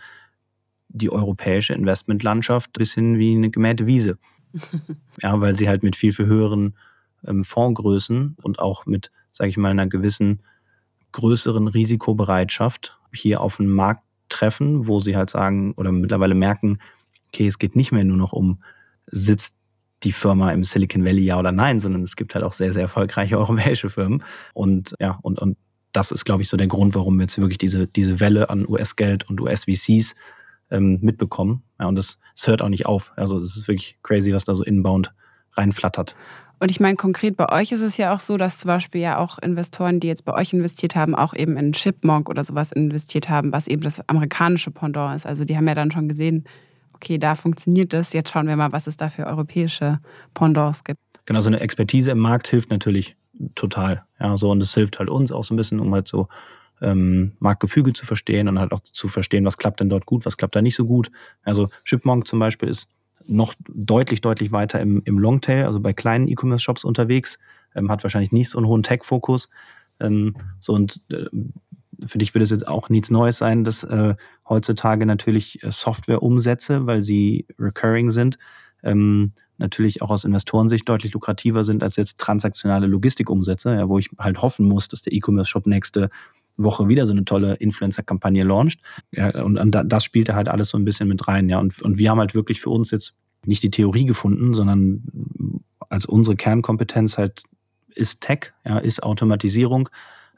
[0.89, 4.19] die europäische Investmentlandschaft ein bisschen wie eine gemähte Wiese.
[5.23, 6.75] ja, weil sie halt mit viel, viel höheren
[7.25, 10.43] ähm, Fondsgrößen und auch mit, sage ich mal, einer gewissen
[11.13, 16.79] größeren Risikobereitschaft hier auf einen Markt treffen, wo sie halt sagen oder mittlerweile merken,
[17.29, 18.63] okay, es geht nicht mehr nur noch um
[19.07, 19.57] sitzt
[20.03, 22.83] die Firma im Silicon Valley ja oder nein, sondern es gibt halt auch sehr, sehr
[22.83, 24.23] erfolgreiche europäische Firmen.
[24.55, 25.57] Und ja, und, und
[25.93, 28.67] das ist, glaube ich, so der Grund, warum wir jetzt wirklich diese, diese Welle an
[28.69, 30.15] US-Geld und US-VCs
[30.71, 31.63] ähm, mitbekommen.
[31.79, 33.13] Ja, und das, das hört auch nicht auf.
[33.17, 35.13] Also das ist wirklich crazy, was da so inbound
[35.55, 36.15] reinflattert.
[36.61, 39.19] Und ich meine, konkret bei euch ist es ja auch so, dass zum Beispiel ja
[39.19, 43.31] auch Investoren, die jetzt bei euch investiert haben, auch eben in Chipmonk oder sowas investiert
[43.31, 45.27] haben, was eben das amerikanische Pendant ist.
[45.27, 46.45] Also die haben ja dann schon gesehen,
[47.01, 50.01] okay, da funktioniert das, jetzt schauen wir mal, was es da für europäische
[50.35, 51.01] Pendants gibt.
[51.25, 53.17] Genau, so eine Expertise im Markt hilft natürlich
[53.55, 54.05] total.
[54.21, 56.29] Ja, so und es hilft halt uns auch so ein bisschen, um halt so
[56.83, 60.37] ähm, Marktgefüge zu verstehen und halt auch zu verstehen, was klappt denn dort gut, was
[60.37, 61.11] klappt da nicht so gut.
[61.43, 62.89] Also Shipmonk zum Beispiel ist
[63.27, 67.39] noch deutlich, deutlich weiter im, im Longtail, also bei kleinen E-Commerce-Shops unterwegs,
[67.75, 69.49] ähm, hat wahrscheinlich nicht so einen hohen Tech-Fokus.
[70.01, 71.27] Ähm, so und äh,
[72.07, 74.15] für dich wird es jetzt auch nichts Neues sein, dass äh,
[74.49, 78.39] heutzutage natürlich äh, Software-Umsätze, weil sie recurring sind,
[78.83, 84.11] ähm, natürlich auch aus Investorensicht deutlich lukrativer sind als jetzt transaktionale Logistikumsätze, ja, wo ich
[84.19, 86.11] halt hoffen muss, dass der E-Commerce-Shop nächste
[86.57, 88.81] Woche wieder so eine tolle Influencer-Kampagne launcht.
[89.13, 91.49] Ja, und, und das spielt da halt alles so ein bisschen mit rein.
[91.49, 91.59] Ja.
[91.59, 95.03] Und, und wir haben halt wirklich für uns jetzt nicht die Theorie gefunden, sondern
[95.89, 97.43] als unsere Kernkompetenz halt
[97.95, 99.89] ist Tech, ja, ist Automatisierung.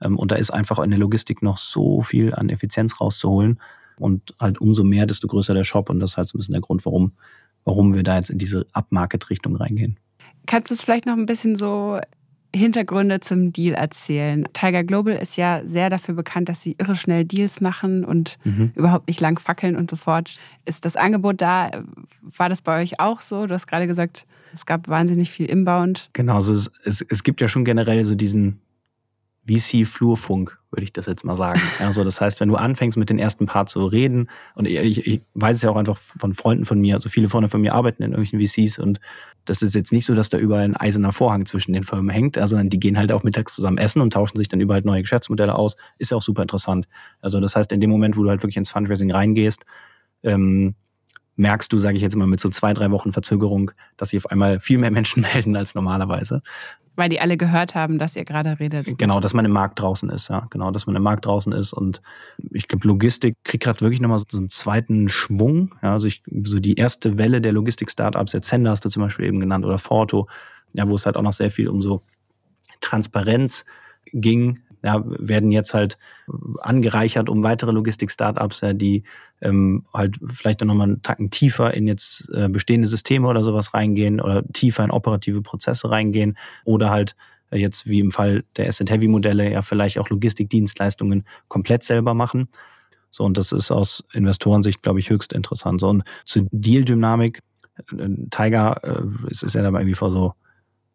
[0.03, 3.61] Ähm, und da ist einfach in der Logistik noch so viel an Effizienz rauszuholen.
[3.97, 5.91] Und halt umso mehr, desto größer der Shop.
[5.91, 7.13] Und das ist halt so ein bisschen der Grund, warum,
[7.65, 9.99] warum wir da jetzt in diese Upmarket-Richtung reingehen.
[10.47, 12.01] Kannst du es vielleicht noch ein bisschen so
[12.55, 14.47] Hintergründe zum Deal erzählen.
[14.53, 18.73] Tiger Global ist ja sehr dafür bekannt, dass sie irre schnell Deals machen und mhm.
[18.75, 20.39] überhaupt nicht lang fackeln und so fort.
[20.67, 21.71] Ist das Angebot da?
[22.21, 23.47] War das bei euch auch so?
[23.47, 26.11] Du hast gerade gesagt, es gab wahnsinnig viel Inbound.
[26.13, 28.61] Genau, also es, es, es gibt ja schon generell so diesen
[29.47, 31.61] VC-Flurfunk, würde ich das jetzt mal sagen.
[31.81, 35.23] Also das heißt, wenn du anfängst mit den ersten paar zu reden, und ich, ich
[35.35, 38.03] weiß es ja auch einfach von Freunden von mir, also viele Freunde von mir arbeiten
[38.03, 39.01] in irgendwelchen VCs und
[39.45, 42.37] das ist jetzt nicht so, dass da überall ein eiserner Vorhang zwischen den Firmen hängt,
[42.37, 45.03] sondern die gehen halt auch mittags zusammen essen und tauschen sich dann überall halt neue
[45.03, 45.77] Geschäftsmodelle aus.
[45.99, 46.87] Ist ja auch super interessant.
[47.21, 49.65] Also das heißt, in dem Moment, wo du halt wirklich ins Fundraising reingehst,
[50.23, 50.77] ähm,
[51.37, 54.31] merkst du, sage ich jetzt mal mit so zwei, drei Wochen Verzögerung, dass sich auf
[54.31, 56.43] einmal viel mehr Menschen melden als normalerweise.
[56.95, 58.99] Weil die alle gehört haben, dass ihr gerade redet.
[58.99, 60.47] Genau, dass man im Markt draußen ist, ja.
[60.51, 61.73] Genau, dass man im Markt draußen ist.
[61.73, 62.03] Und
[62.51, 65.75] ich glaube, Logistik kriegt gerade wirklich nochmal so einen zweiten Schwung.
[65.83, 69.25] Ja, also ich, so die erste Welle der Logistik-Startups, jetzt Sender hast du zum Beispiel
[69.25, 70.29] eben genannt oder Forto,
[70.75, 72.03] ja, wo es halt auch noch sehr viel um so
[72.83, 73.65] Transparenz
[74.13, 75.97] ging, ja, werden jetzt halt
[76.61, 79.05] angereichert um weitere Logistik-Startups, ja, die
[79.43, 83.75] ähm, halt vielleicht dann nochmal einen Tacken tiefer in jetzt äh, bestehende Systeme oder sowas
[83.75, 87.17] reingehen oder tiefer in operative Prozesse reingehen oder halt
[87.51, 92.49] äh, jetzt wie im Fall der Asset-Heavy-Modelle ja vielleicht auch Logistikdienstleistungen komplett selber machen.
[93.11, 95.81] So, und das ist aus Investorensicht, glaube ich, höchst interessant.
[95.81, 97.41] So, und zur Deal-Dynamik,
[97.99, 100.35] äh, Tiger, äh, es ist ja dann irgendwie vor so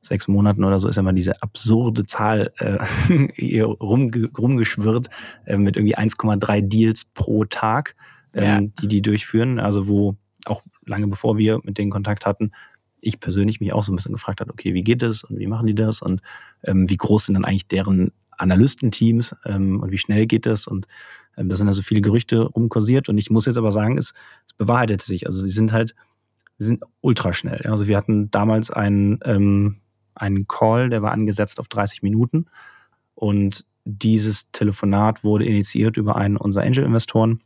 [0.01, 2.77] sechs Monaten oder so ist ja mal diese absurde Zahl äh,
[3.35, 5.09] hier rumge rumgeschwirrt
[5.45, 7.95] äh, mit irgendwie 1,3 Deals pro Tag,
[8.37, 8.71] ähm, ja.
[8.81, 9.59] die die durchführen.
[9.59, 12.51] Also wo auch lange bevor wir mit denen Kontakt hatten,
[13.01, 15.47] ich persönlich mich auch so ein bisschen gefragt hat, okay, wie geht es und wie
[15.47, 16.21] machen die das und
[16.63, 20.87] ähm, wie groß sind dann eigentlich deren Analystenteams ähm, und wie schnell geht das und
[21.37, 24.13] ähm, da sind also viele Gerüchte rumkursiert und ich muss jetzt aber sagen, es,
[24.45, 25.27] es bewahrheitet sich.
[25.27, 25.95] Also sie sind halt,
[26.57, 27.61] sie sind ultra schnell.
[27.67, 29.77] Also wir hatten damals einen ähm,
[30.17, 32.45] einen Call, der war angesetzt auf 30 Minuten.
[33.15, 37.41] Und dieses Telefonat wurde initiiert über einen unserer Angel-Investoren.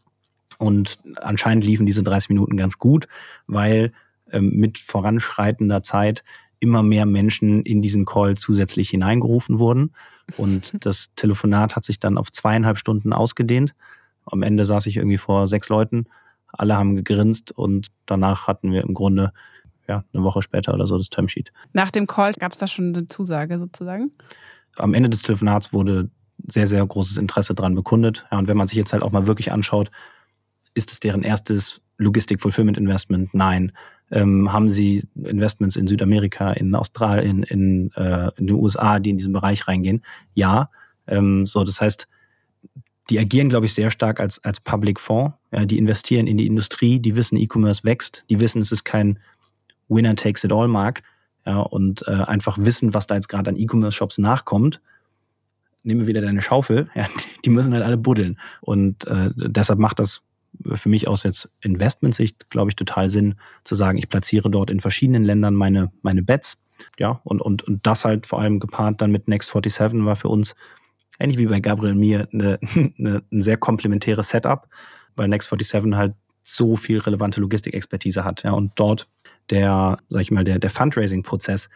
[0.62, 3.08] Und anscheinend liefen diese 30 Minuten ganz gut,
[3.48, 3.94] weil
[4.30, 6.24] ähm, mit voranschreitender Zeit
[6.60, 9.96] immer mehr Menschen in diesen Call zusätzlich hineingerufen wurden.
[10.38, 13.74] Und das Telefonat hat sich dann auf zweieinhalb Stunden ausgedehnt.
[14.24, 16.06] Am Ende saß ich irgendwie vor sechs Leuten.
[16.54, 19.34] Alle haben gegrinst und danach hatten wir im Grunde
[19.88, 21.52] ja, eine Woche später oder so das Termsheet.
[21.74, 24.12] Nach dem Call gab es da schon eine Zusage sozusagen?
[24.76, 26.12] Am Ende des Telefonats wurde
[26.48, 28.28] sehr, sehr großes Interesse dran bekundet.
[28.32, 29.90] Ja, und wenn man sich jetzt halt auch mal wirklich anschaut,
[30.74, 33.34] ist es deren erstes Logistik-Fulfillment-Investment?
[33.34, 33.72] Nein.
[34.12, 39.18] Ähm, haben sie Investments in Südamerika, in Australien, in, äh, in den USA, die in
[39.18, 40.04] diesen Bereich reingehen?
[40.34, 40.70] Ja.
[41.08, 42.08] Ähm, so, das heißt,
[43.10, 45.36] die agieren, glaube ich, sehr stark als, als Public Fonds.
[45.52, 49.20] Ja, die investieren in die Industrie, die wissen, E-Commerce wächst, die wissen, es ist kein
[49.90, 51.04] Winner takes it all mag
[51.46, 54.82] ja, und äh, einfach wissen, was da jetzt gerade an E-Commerce-Shops nachkommt,
[55.84, 57.08] nehmen wir wieder deine Schaufel, ja,
[57.46, 58.40] die müssen halt alle buddeln.
[58.62, 60.22] Und äh, deshalb macht das
[60.74, 64.80] für mich aus jetzt Investmentsicht, glaube ich, total Sinn zu sagen, ich platziere dort in
[64.80, 66.62] verschiedenen Ländern meine, meine Bets.
[67.00, 70.30] Ja, und, und, und das halt vor allem gepaart dann mit Next 47 war für
[70.30, 70.56] uns,
[71.20, 72.60] ähnlich wie bei Gabriel mir, eine,
[72.98, 74.68] eine, ein sehr komplementäres Setup,
[75.16, 78.44] weil Next 47 halt so viel relevante Logistikexpertise hat.
[78.44, 79.08] Ja, und dort
[79.50, 81.70] der, sag ich mal, der, der Fundraising-Prozess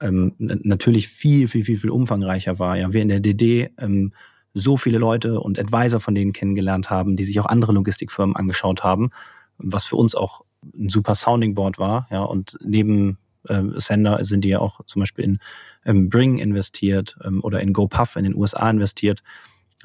[0.00, 2.76] ähm, natürlich viel, viel, viel, viel umfangreicher war.
[2.76, 4.12] Ja, wir in der DD ähm,
[4.58, 8.82] so viele Leute und Advisor von denen kennengelernt haben, die sich auch andere Logistikfirmen angeschaut
[8.82, 9.10] haben,
[9.58, 10.42] was für uns auch
[10.74, 12.06] ein super Sounding Board war.
[12.10, 15.38] Ja, und neben äh, Sender sind die ja auch zum Beispiel in
[15.84, 19.22] ähm, Bring investiert ähm, oder in GoPuff in den USA investiert.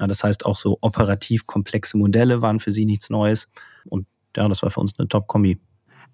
[0.00, 3.48] Ja, das heißt, auch so operativ komplexe Modelle waren für sie nichts Neues.
[3.84, 5.58] Und ja, das war für uns eine Top-Kombi.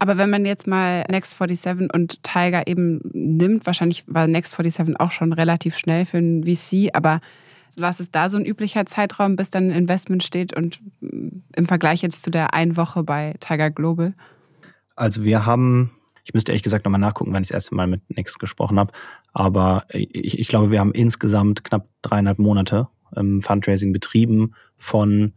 [0.01, 4.99] Aber wenn man jetzt mal Next 47 und Tiger eben nimmt, wahrscheinlich war Next 47
[4.99, 7.21] auch schon relativ schnell für einen VC, aber
[7.77, 11.67] Was ist da so ein üblicher Zeitraum, bis dann ein Investment steht und mm, im
[11.67, 14.15] Vergleich jetzt zu der einen Woche bei Tiger Global?
[14.97, 15.91] Also wir haben,
[16.25, 18.93] ich müsste ehrlich gesagt nochmal nachgucken, wann ich das erste Mal mit Nix gesprochen habe,
[19.33, 25.33] aber ich, ich glaube, wir haben insgesamt knapp dreieinhalb Monate ähm, Fundraising betrieben von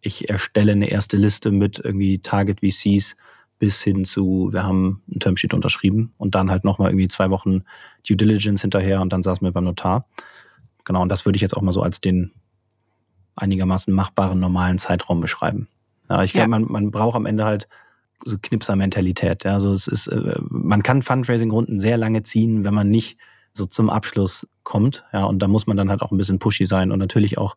[0.00, 3.16] ich erstelle eine erste Liste mit irgendwie Target VCs
[3.58, 7.62] bis hin zu, wir haben ein Termsheet unterschrieben und dann halt nochmal irgendwie zwei Wochen
[8.06, 10.06] Due Diligence hinterher und dann saßen wir beim Notar.
[10.84, 12.32] Genau, und das würde ich jetzt auch mal so als den
[13.36, 15.68] einigermaßen machbaren normalen Zeitraum beschreiben.
[16.08, 16.58] Ja, ich glaube, ja.
[16.58, 17.68] man, man braucht am Ende halt
[18.24, 19.44] so Knipser-Mentalität.
[19.44, 23.18] Ja, also es ist, äh, man kann Fundraising-Runden sehr lange ziehen, wenn man nicht
[23.52, 25.04] so zum Abschluss kommt.
[25.12, 27.56] Ja, und da muss man dann halt auch ein bisschen pushy sein und natürlich auch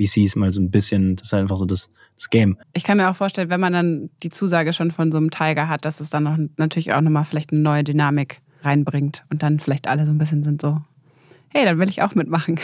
[0.00, 2.58] VCs mal so ein bisschen, das ist halt einfach so das, das Game.
[2.72, 5.68] Ich kann mir auch vorstellen, wenn man dann die Zusage schon von so einem Tiger
[5.68, 9.58] hat, dass es dann noch, natürlich auch nochmal vielleicht eine neue Dynamik reinbringt und dann
[9.58, 10.80] vielleicht alle so ein bisschen sind so,
[11.52, 12.58] hey, dann will ich auch mitmachen.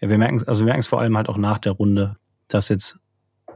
[0.00, 2.16] Ja, wir merken, also wir merken es vor allem halt auch nach der Runde,
[2.48, 2.98] dass jetzt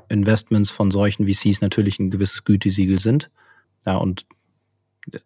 [0.09, 3.31] Investments von solchen VCs natürlich ein gewisses Gütesiegel sind.
[3.87, 4.27] Ja, und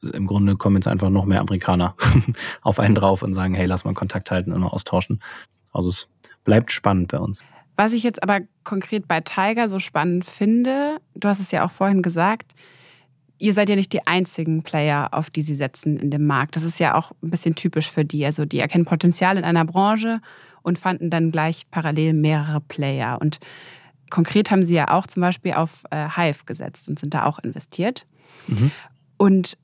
[0.01, 1.95] im Grunde kommen jetzt einfach noch mehr Amerikaner
[2.63, 5.23] auf einen drauf und sagen, hey, lass mal Kontakt halten und austauschen.
[5.73, 6.09] Also es
[6.45, 7.45] bleibt spannend bei uns.
[7.77, 11.71] Was ich jetzt aber konkret bei Tiger so spannend finde, du hast es ja auch
[11.71, 12.55] vorhin gesagt,
[13.39, 16.57] ihr seid ja nicht die einzigen Player, auf die sie setzen in dem Markt.
[16.57, 18.25] Das ist ja auch ein bisschen typisch für die.
[18.25, 20.21] Also die erkennen Potenzial in einer Branche
[20.63, 23.19] und fanden dann gleich parallel mehrere Player.
[23.21, 23.39] Und
[24.11, 27.39] konkret haben sie ja auch zum Beispiel auf äh, Hive gesetzt und sind da auch
[27.39, 28.07] investiert.
[28.47, 28.71] Mhm.
[29.17, 29.59] Und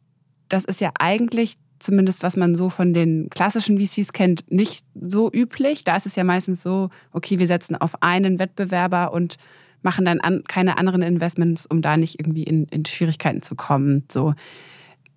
[0.49, 5.31] das ist ja eigentlich zumindest was man so von den klassischen VCs kennt, nicht so
[5.31, 5.85] üblich.
[5.85, 9.37] Da ist es ja meistens so, okay, wir setzen auf einen Wettbewerber und
[9.85, 14.05] machen dann an, keine anderen Investments, um da nicht irgendwie in, in Schwierigkeiten zu kommen.
[14.11, 14.35] So.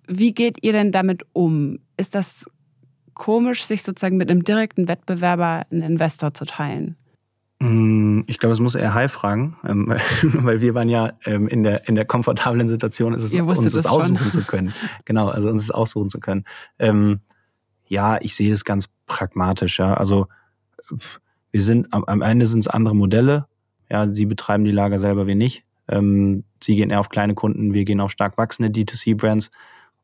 [0.06, 1.78] Wie geht ihr denn damit um?
[1.96, 2.46] Ist das
[3.14, 6.96] komisch, sich sozusagen mit einem direkten Wettbewerber einen Investor zu teilen?
[7.60, 9.88] Mm, ich glaube, es muss eher High fragen, ähm,
[10.22, 13.86] weil wir waren ja ähm, in der in der komfortablen Situation, ist es, uns es
[13.86, 14.72] aussuchen zu können.
[15.04, 16.44] Genau, also uns es aussuchen zu können.
[16.78, 17.20] Ähm,
[17.86, 19.78] ja, ich sehe es ganz pragmatisch.
[19.78, 20.28] Ja, also
[21.50, 23.46] wir sind am, am Ende sind es andere Modelle.
[23.90, 25.64] Ja, sie betreiben die Lager selber, wir nicht.
[25.88, 29.50] Ähm, sie gehen eher auf kleine Kunden, wir gehen auf stark wachsende D2C-Brands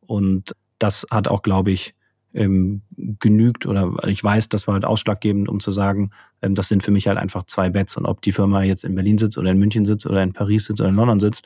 [0.01, 1.95] und das hat auch, glaube ich,
[2.35, 6.11] ähm, genügt oder ich weiß, das war halt ausschlaggebend, um zu sagen,
[6.43, 8.95] ähm, das sind für mich halt einfach zwei Bets und ob die Firma jetzt in
[8.95, 11.45] Berlin sitzt oder in München sitzt oder in Paris sitzt oder in London sitzt,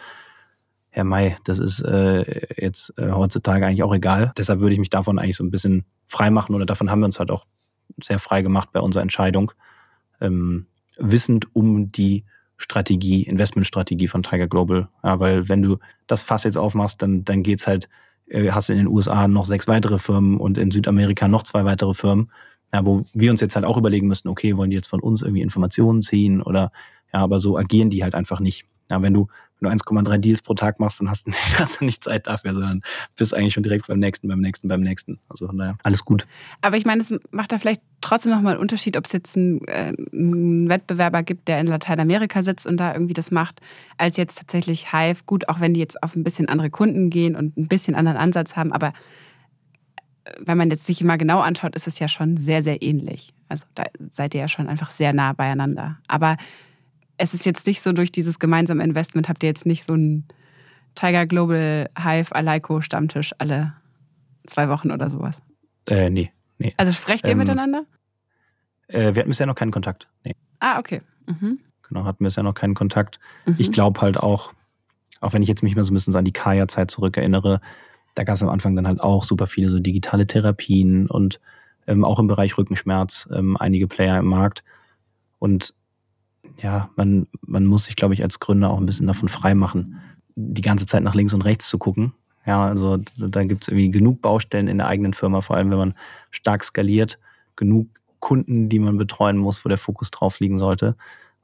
[0.90, 2.24] Herr May, das ist äh,
[2.56, 4.32] jetzt äh, heutzutage eigentlich auch egal.
[4.36, 7.06] Deshalb würde ich mich davon eigentlich so ein bisschen frei machen oder davon haben wir
[7.06, 7.44] uns halt auch
[8.02, 9.52] sehr frei gemacht bei unserer Entscheidung,
[10.20, 10.66] ähm,
[10.98, 12.24] wissend um die
[12.56, 14.88] Strategie, Investmentstrategie von Tiger Global.
[15.02, 17.88] Ja, weil wenn du das Fass jetzt aufmachst, dann, dann geht's halt
[18.30, 21.64] äh, hast du in den USA noch sechs weitere Firmen und in Südamerika noch zwei
[21.64, 22.30] weitere Firmen,
[22.72, 25.22] ja, wo wir uns jetzt halt auch überlegen müssen, okay, wollen die jetzt von uns
[25.22, 26.72] irgendwie Informationen ziehen oder
[27.12, 28.66] ja, aber so agieren die halt einfach nicht.
[28.90, 29.28] Ja, wenn du,
[29.60, 32.26] wenn du 1,3 Deals pro Tag machst, dann hast du, nicht, hast du nicht Zeit
[32.26, 32.82] dafür, sondern
[33.16, 35.18] bist eigentlich schon direkt beim nächsten, beim nächsten, beim nächsten.
[35.28, 36.26] Also von daher, alles gut.
[36.60, 39.60] Aber ich meine, es macht da vielleicht trotzdem nochmal einen Unterschied, ob es jetzt einen,
[39.66, 43.60] äh, einen, Wettbewerber gibt, der in Lateinamerika sitzt und da irgendwie das macht,
[43.96, 45.22] als jetzt tatsächlich Hive.
[45.26, 48.18] Gut, auch wenn die jetzt auf ein bisschen andere Kunden gehen und ein bisschen anderen
[48.18, 48.92] Ansatz haben, aber
[50.24, 53.32] äh, wenn man jetzt sich mal genau anschaut, ist es ja schon sehr, sehr ähnlich.
[53.48, 55.98] Also da seid ihr ja schon einfach sehr nah beieinander.
[56.06, 56.36] Aber
[57.18, 60.26] es ist jetzt nicht so, durch dieses gemeinsame Investment habt ihr jetzt nicht so einen
[60.94, 63.74] Tiger Global Hive Alaiko Stammtisch alle
[64.46, 65.42] zwei Wochen oder sowas.
[65.86, 66.72] Äh, nee, nee.
[66.76, 67.84] Also sprecht ihr ähm, miteinander?
[68.86, 70.08] Äh, wir hatten bisher noch keinen Kontakt.
[70.24, 70.34] Nee.
[70.60, 71.02] Ah, okay.
[71.26, 71.58] Mhm.
[71.88, 73.18] Genau, hatten bisher noch keinen Kontakt.
[73.46, 73.56] Mhm.
[73.58, 74.52] Ich glaube halt auch,
[75.20, 77.60] auch wenn ich jetzt mich mal so ein bisschen an die Kaya-Zeit zurückerinnere,
[78.14, 81.40] da gab es am Anfang dann halt auch super viele so digitale Therapien und
[81.86, 84.64] ähm, auch im Bereich Rückenschmerz ähm, einige Player im Markt.
[85.38, 85.74] Und
[86.60, 90.00] ja, man, man muss sich, glaube ich, als Gründer auch ein bisschen davon freimachen,
[90.34, 92.12] die ganze Zeit nach links und rechts zu gucken.
[92.46, 95.78] Ja, also da gibt es irgendwie genug Baustellen in der eigenen Firma, vor allem wenn
[95.78, 95.94] man
[96.30, 97.18] stark skaliert,
[97.56, 97.88] genug
[98.20, 100.96] Kunden, die man betreuen muss, wo der Fokus drauf liegen sollte.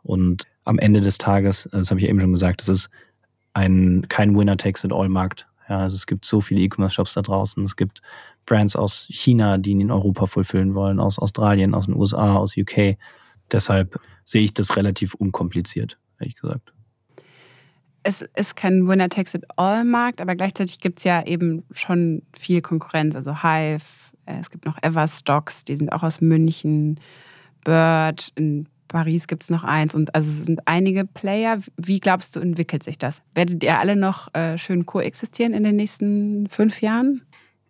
[0.03, 2.91] Und am Ende des Tages, das habe ich eben schon gesagt, es ist
[3.53, 5.47] ein, kein Winner-Takes-it-all-Markt.
[5.69, 7.63] Ja, also es gibt so viele E-Commerce-Shops da draußen.
[7.65, 8.03] Es gibt
[8.47, 12.57] Brands aus China, die ihn in Europa fulfillen wollen, aus Australien, aus den USA, aus
[12.57, 12.97] UK.
[13.55, 16.73] Deshalb sehe ich das relativ unkompliziert, ehrlich gesagt.
[18.03, 23.15] Es ist kein Winner-Takes-it-all-Markt, aber gleichzeitig gibt es ja eben schon viel Konkurrenz.
[23.15, 23.85] Also Hive,
[24.27, 26.99] äh, es gibt noch Everstocks, die sind auch aus München,
[27.65, 31.61] Bird, in Paris gibt es noch eins und also es sind einige Player.
[31.77, 33.23] Wie glaubst du, entwickelt sich das?
[33.35, 37.23] Werdet ihr alle noch äh, schön koexistieren in den nächsten fünf Jahren?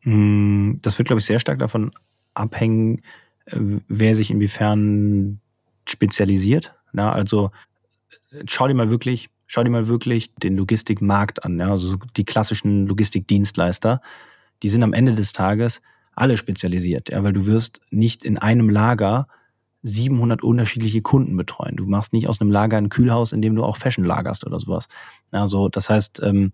[0.03, 1.93] Mm, das wird, glaube ich, sehr stark davon
[2.33, 3.03] abhängen,
[3.47, 5.41] äh, wer sich inwiefern
[5.87, 6.75] spezialisiert.
[6.93, 7.51] Ja, also
[8.47, 11.59] schau dir mal wirklich, schau dir mal wirklich den Logistikmarkt an.
[11.59, 14.01] Ja, also die klassischen Logistikdienstleister,
[14.63, 15.81] die sind am Ende des Tages
[16.17, 19.27] alle spezialisiert, ja, weil du wirst nicht in einem Lager
[19.83, 21.77] 700 unterschiedliche Kunden betreuen.
[21.77, 24.59] Du machst nicht aus einem Lager ein Kühlhaus, in dem du auch Fashion lagerst oder
[24.59, 24.89] sowas.
[25.31, 26.53] Also das heißt, ähm,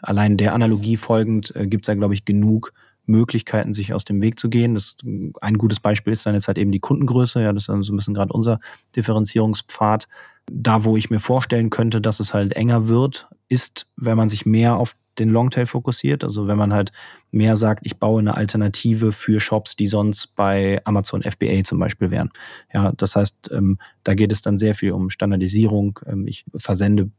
[0.00, 2.72] allein der Analogie folgend äh, gibt es da, glaube ich, genug
[3.08, 4.74] Möglichkeiten, sich aus dem Weg zu gehen.
[4.74, 4.96] Das,
[5.40, 7.42] ein gutes Beispiel ist dann jetzt halt eben die Kundengröße.
[7.42, 8.60] Ja, das ist dann so ein bisschen gerade unser
[8.94, 10.08] Differenzierungspfad.
[10.50, 14.46] Da, wo ich mir vorstellen könnte, dass es halt enger wird, ist, wenn man sich
[14.46, 16.24] mehr auf den Longtail fokussiert.
[16.24, 16.92] Also wenn man halt
[17.30, 22.10] mehr sagt, ich baue eine Alternative für Shops, die sonst bei Amazon FBA zum Beispiel
[22.10, 22.30] wären.
[22.72, 25.98] Ja, das heißt, ähm, da geht es dann sehr viel um Standardisierung.
[26.06, 27.10] Ähm, ich versende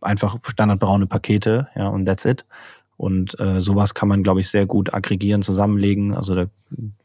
[0.00, 2.44] einfach standardbraune Pakete, ja, und that's it.
[2.96, 6.14] Und äh, sowas kann man, glaube ich, sehr gut aggregieren, zusammenlegen.
[6.14, 6.46] Also da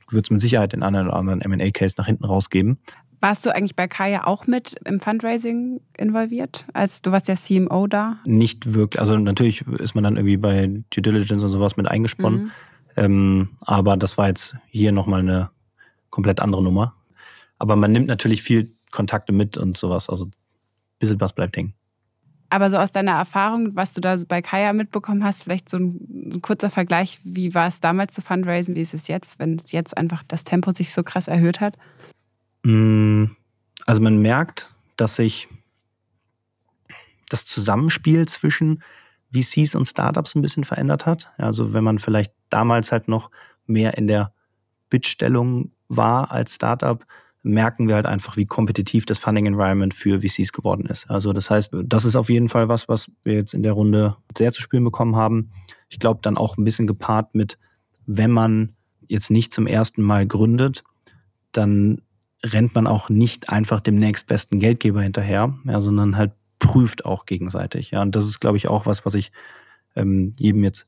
[0.10, 2.80] wird es mit Sicherheit in einen oder anderen M&A-Case nach hinten rausgeben.
[3.21, 6.65] Warst du eigentlich bei Kaya auch mit im Fundraising involviert?
[6.73, 8.17] Als du warst ja CMO da?
[8.25, 9.02] Nicht wirklich.
[9.02, 12.43] Also natürlich ist man dann irgendwie bei Due Diligence und sowas mit eingesponnen.
[12.43, 12.52] Mhm.
[12.95, 15.49] Ähm, aber das war jetzt hier nochmal eine
[16.10, 16.95] komplett andere Nummer.
[17.58, 20.10] Aber man nimmt natürlich viel Kontakte mit und sowas.
[20.10, 20.32] Also ein
[20.99, 21.73] bisschen was bleibt hängen.
[22.49, 26.33] Aber so aus deiner Erfahrung, was du da bei Kaya mitbekommen hast, vielleicht so ein,
[26.33, 29.71] ein, kurzer Vergleich, wie war es damals zu fundraisen, wie ist es jetzt, wenn es
[29.71, 31.77] jetzt einfach das Tempo sich so krass erhöht hat?
[32.63, 33.25] Mm,
[33.85, 35.47] also man merkt, dass sich
[37.29, 38.81] das Zusammenspiel zwischen
[39.31, 41.31] VCs und Startups ein bisschen verändert hat.
[41.38, 43.29] Also wenn man vielleicht damals halt noch
[43.67, 44.33] mehr in der
[44.89, 47.05] Bittstellung war als Startup,
[47.41, 51.10] merken wir halt einfach, wie kompetitiv das Funding Environment für VCs geworden ist.
[51.10, 54.17] Also das heißt, das ist auf jeden Fall was, was wir jetzt in der Runde
[54.38, 55.52] sehr zu spüren bekommen haben.
[55.89, 57.58] Ich glaube dann auch ein bisschen gepaart mit,
[58.06, 58.75] wenn man
[59.08, 60.84] jetzt nicht zum ersten Mal gründet,
[61.52, 62.02] dann
[62.43, 67.91] rennt man auch nicht einfach dem nächstbesten Geldgeber hinterher, ja, sondern halt prüft auch gegenseitig.
[67.91, 69.32] Ja, und das ist, glaube ich, auch was, was ich
[69.95, 70.88] ähm, jedem jetzt,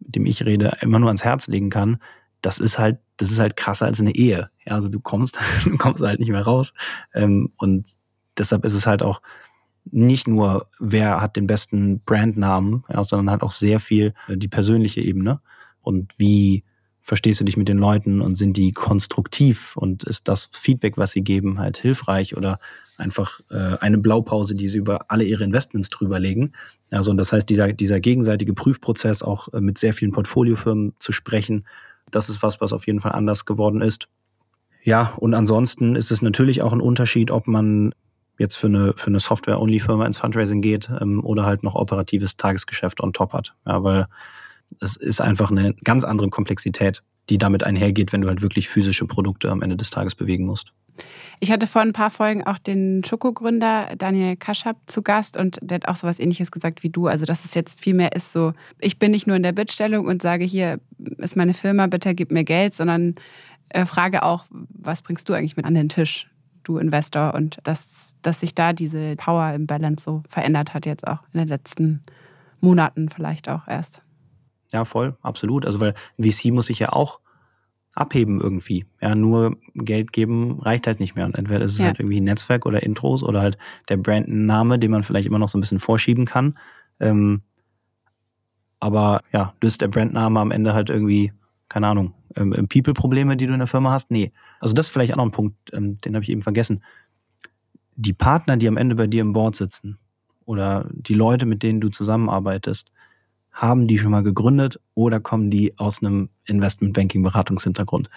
[0.00, 1.98] mit dem ich rede, immer nur ans Herz legen kann.
[2.40, 4.50] Das ist halt, das ist halt krasser als eine Ehe.
[4.64, 6.72] Ja, also du kommst, du kommst halt nicht mehr raus.
[7.14, 7.90] Ähm, und
[8.38, 9.20] deshalb ist es halt auch
[9.84, 14.48] nicht nur, wer hat den besten Brandnamen, ja, sondern halt auch sehr viel äh, die
[14.48, 15.40] persönliche Ebene
[15.80, 16.64] und wie
[17.02, 21.10] verstehst du dich mit den Leuten und sind die konstruktiv und ist das Feedback, was
[21.10, 22.60] sie geben, halt hilfreich oder
[22.96, 26.54] einfach äh, eine Blaupause, die sie über alle ihre Investments drüberlegen.
[26.92, 31.10] Also und das heißt, dieser, dieser gegenseitige Prüfprozess auch äh, mit sehr vielen Portfoliofirmen zu
[31.10, 31.66] sprechen,
[32.12, 34.08] das ist was, was auf jeden Fall anders geworden ist.
[34.84, 37.94] Ja, und ansonsten ist es natürlich auch ein Unterschied, ob man
[38.38, 43.00] jetzt für eine, für eine Software-Only-Firma ins Fundraising geht ähm, oder halt noch operatives Tagesgeschäft
[43.00, 43.54] on top hat.
[43.66, 44.06] Ja, weil
[44.80, 49.06] es ist einfach eine ganz andere Komplexität, die damit einhergeht, wenn du halt wirklich physische
[49.06, 50.72] Produkte am Ende des Tages bewegen musst.
[51.40, 55.76] Ich hatte vor ein paar Folgen auch den Schoko-Gründer Daniel Kaschab zu Gast und der
[55.76, 57.06] hat auch so was ähnliches gesagt wie du.
[57.06, 60.06] Also, dass es jetzt viel mehr ist so, ich bin nicht nur in der Bittstellung
[60.06, 60.80] und sage, hier
[61.18, 63.14] ist meine Firma, bitte gib mir Geld, sondern
[63.84, 66.30] frage auch, was bringst du eigentlich mit an den Tisch,
[66.62, 67.34] du Investor?
[67.34, 71.40] Und dass, dass sich da diese Power im Balance so verändert hat, jetzt auch in
[71.40, 72.02] den letzten
[72.60, 74.02] Monaten vielleicht auch erst.
[74.72, 75.66] Ja, voll, absolut.
[75.66, 77.20] Also weil ein VC muss sich ja auch
[77.94, 78.86] abheben irgendwie.
[79.00, 81.26] Ja, nur Geld geben reicht halt nicht mehr.
[81.26, 81.86] Und entweder ist es ja.
[81.86, 85.48] halt irgendwie ein Netzwerk oder Intros oder halt der Brandname, den man vielleicht immer noch
[85.48, 86.58] so ein bisschen vorschieben kann.
[87.00, 87.42] Ähm,
[88.80, 91.32] aber ja, löst der Brandname am Ende halt irgendwie,
[91.72, 94.10] keine Ahnung, ähm, People-Probleme, die du in der Firma hast?
[94.10, 94.30] Nee.
[94.60, 96.84] Also das ist vielleicht auch noch ein Punkt, ähm, den habe ich eben vergessen.
[97.96, 99.98] Die Partner, die am Ende bei dir im Board sitzen
[100.44, 102.92] oder die Leute, mit denen du zusammenarbeitest,
[103.52, 108.10] haben die schon mal gegründet oder kommen die aus einem Investmentbanking-Beratungshintergrund?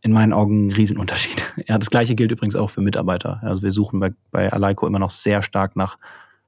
[0.00, 1.44] In meinen Augen ein Riesenunterschied.
[1.66, 3.40] Ja, das gleiche gilt übrigens auch für Mitarbeiter.
[3.42, 5.98] Also wir suchen bei, bei Aleiko immer noch sehr stark nach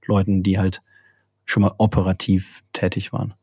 [0.07, 0.81] Leuten, die halt
[1.45, 3.35] schon mal operativ tätig waren.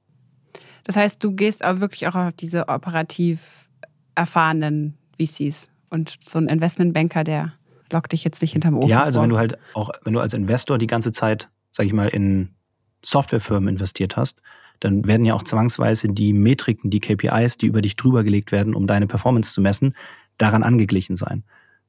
[0.84, 3.70] Das heißt, du gehst aber wirklich auch auf diese operativ
[4.16, 7.54] erfahrenen VCs und so ein Investmentbanker, der
[7.92, 8.90] lockt dich jetzt nicht hinterm Ofen.
[8.90, 9.24] Ja, also vor.
[9.24, 12.50] wenn du halt auch, wenn du als Investor die ganze Zeit, sag ich mal, in
[13.04, 14.42] Softwarefirmen investiert hast,
[14.80, 18.74] dann werden ja auch zwangsweise die Metriken, die KPIs, die über dich drüber gelegt werden,
[18.74, 19.96] um deine Performance zu messen,
[20.38, 21.44] daran angeglichen sein.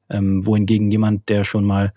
[0.09, 1.93] Ähm, wohingegen jemand, der schon mal,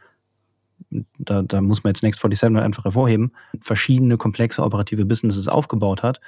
[1.19, 6.21] da, da muss man jetzt Next 47 einfach hervorheben, verschiedene komplexe operative Businesses aufgebaut hat,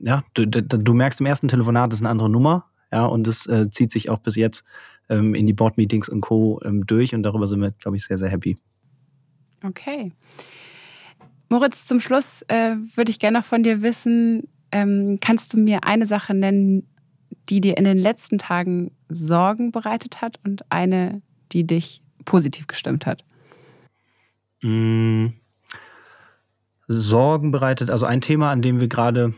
[0.00, 3.46] ja, du, du merkst im ersten Telefonat, das ist eine andere Nummer, ja, und das
[3.46, 4.64] äh, zieht sich auch bis jetzt
[5.08, 6.60] ähm, in die Board-Meetings und Co.
[6.64, 8.58] Ähm, durch und darüber sind wir, glaube ich, sehr, sehr happy.
[9.62, 10.12] Okay.
[11.48, 15.84] Moritz, zum Schluss äh, würde ich gerne noch von dir wissen, ähm, kannst du mir
[15.84, 16.86] eine Sache nennen,
[17.48, 21.22] die dir in den letzten Tagen Sorgen bereitet hat und eine,
[21.52, 23.24] die dich positiv gestimmt hat?
[24.62, 25.28] Mm,
[26.86, 29.34] Sorgen bereitet, also ein Thema, an dem wir gerade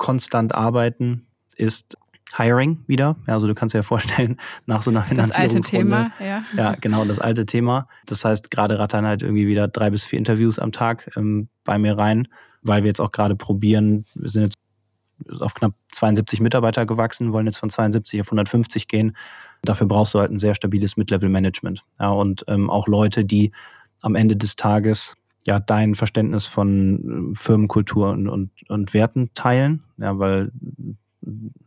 [0.00, 1.26] konstant arbeiten,
[1.56, 1.96] ist
[2.36, 3.16] Hiring wieder.
[3.26, 5.90] Also du kannst dir ja vorstellen, nach so einer Finanzierungsrunde.
[5.90, 6.42] Das alte Thema, ja.
[6.56, 7.86] Ja, genau, das alte Thema.
[8.06, 11.78] Das heißt, gerade rattern halt irgendwie wieder drei bis vier Interviews am Tag ähm, bei
[11.78, 12.28] mir rein,
[12.62, 17.46] weil wir jetzt auch gerade probieren, wir sind jetzt auf knapp 72 Mitarbeiter gewachsen, wollen
[17.46, 19.14] jetzt von 72 auf 150 gehen.
[19.62, 21.82] Dafür brauchst du halt ein sehr stabiles Mid-Level-Management.
[21.98, 23.52] Ja, und ähm, auch Leute, die
[24.00, 25.14] am Ende des Tages
[25.46, 29.82] ja dein Verständnis von Firmenkultur und, und, und Werten teilen.
[29.98, 30.52] Ja, weil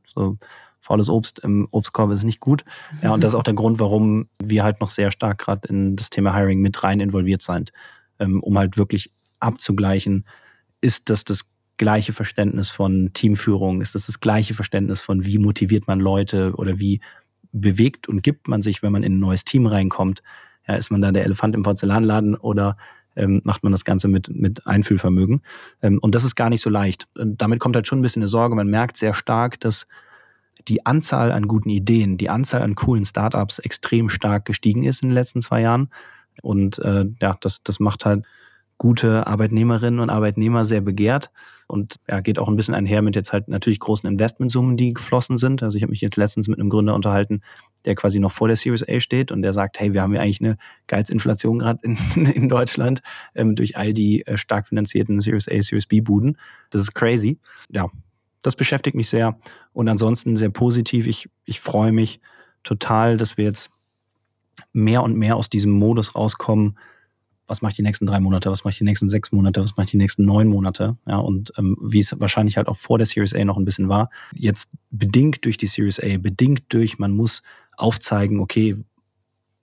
[0.06, 0.38] so
[0.80, 2.66] faules Obst im Obstkorb ist nicht gut.
[3.02, 5.96] Ja, und das ist auch der Grund, warum wir halt noch sehr stark gerade in
[5.96, 7.72] das Thema Hiring mit rein involviert sind,
[8.20, 10.26] ähm, um halt wirklich abzugleichen,
[10.82, 15.88] ist das das gleiche Verständnis von Teamführung, ist das das gleiche Verständnis von wie motiviert
[15.88, 17.00] man Leute oder wie
[17.52, 20.22] bewegt und gibt man sich, wenn man in ein neues Team reinkommt.
[20.68, 22.78] Ja, ist man da der Elefant im Porzellanladen oder
[23.16, 25.42] ähm, macht man das Ganze mit, mit Einfühlvermögen.
[25.82, 27.08] Ähm, und das ist gar nicht so leicht.
[27.18, 28.56] Und damit kommt halt schon ein bisschen eine Sorge.
[28.56, 29.88] Man merkt sehr stark, dass
[30.68, 35.10] die Anzahl an guten Ideen, die Anzahl an coolen Startups extrem stark gestiegen ist in
[35.10, 35.90] den letzten zwei Jahren.
[36.42, 38.26] Und äh, ja, das, das macht halt
[38.78, 41.32] gute Arbeitnehmerinnen und Arbeitnehmer sehr begehrt
[41.68, 45.38] und ja, geht auch ein bisschen einher mit jetzt halt natürlich großen Investmentsummen, die geflossen
[45.38, 45.64] sind.
[45.64, 47.42] Also ich habe mich jetzt letztens mit einem Gründer unterhalten,
[47.86, 50.22] der quasi noch vor der Series A steht und der sagt, hey, wir haben ja
[50.22, 50.58] eigentlich eine
[50.88, 51.96] Geizinflation gerade in,
[52.34, 53.02] in Deutschland
[53.36, 56.38] ähm, durch all die äh, stark finanzierten Series A, Series B Buden.
[56.70, 57.40] Das ist crazy.
[57.70, 57.90] Ja,
[58.42, 59.38] das beschäftigt mich sehr
[59.72, 61.08] und ansonsten sehr positiv.
[61.08, 62.20] Ich, ich freue mich
[62.64, 63.72] total, dass wir jetzt
[64.74, 66.78] mehr und mehr aus diesem Modus rauskommen,
[67.48, 69.76] was mache ich die nächsten drei Monate, was mache ich die nächsten sechs Monate, was
[69.76, 70.98] mache ich die nächsten neun Monate.
[71.06, 73.90] Ja, und ähm, wie es wahrscheinlich halt auch vor der Series A noch ein bisschen
[73.90, 77.44] war, jetzt bedingt durch die Series A, bedingt durch, man muss
[77.76, 78.78] aufzeigen, okay,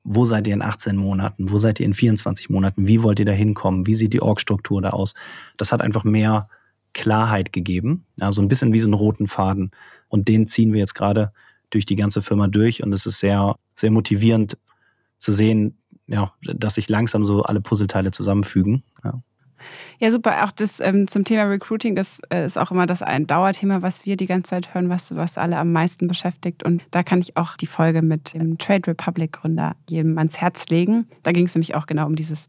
[0.03, 3.27] wo seid ihr in 18 Monaten, wo seid ihr in 24 Monaten, wie wollt ihr
[3.27, 5.15] da hinkommen, wie sieht die Org-Struktur da aus.
[5.57, 6.49] Das hat einfach mehr
[6.93, 9.71] Klarheit gegeben, also ein bisschen wie so einen roten Faden.
[10.09, 11.33] Und den ziehen wir jetzt gerade
[11.71, 14.59] durch die ganze Firma durch und es ist sehr, sehr motivierend
[15.19, 15.77] zu sehen,
[16.11, 18.83] ja, dass sich langsam so alle Puzzleteile zusammenfügen.
[19.05, 19.23] Ja.
[19.99, 20.45] Ja, super.
[20.45, 24.07] Auch das ähm, zum Thema Recruiting, das äh, ist auch immer das ein Dauerthema, was
[24.07, 26.63] wir die ganze Zeit hören, was, was alle am meisten beschäftigt.
[26.63, 30.69] Und da kann ich auch die Folge mit dem Trade Republic Gründer jedem ans Herz
[30.69, 31.07] legen.
[31.23, 32.49] Da ging es nämlich auch genau um dieses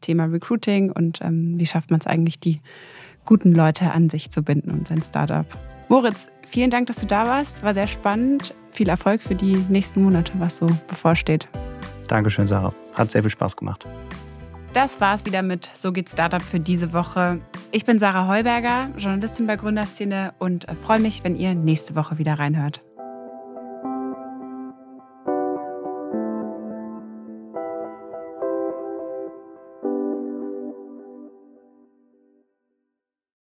[0.00, 2.60] Thema Recruiting und ähm, wie schafft man es eigentlich, die
[3.24, 5.46] guten Leute an sich zu binden und sein Startup.
[5.88, 7.62] Moritz, vielen Dank, dass du da warst.
[7.62, 8.54] War sehr spannend.
[8.68, 11.48] Viel Erfolg für die nächsten Monate, was so bevorsteht.
[12.08, 12.74] Dankeschön, Sarah.
[12.98, 13.86] Hat sehr viel Spaß gemacht.
[14.72, 17.40] Das war's wieder mit So geht Startup für diese Woche.
[17.70, 22.38] Ich bin Sarah Heuberger, Journalistin bei Gründerszene und freue mich, wenn ihr nächste Woche wieder
[22.38, 22.82] reinhört.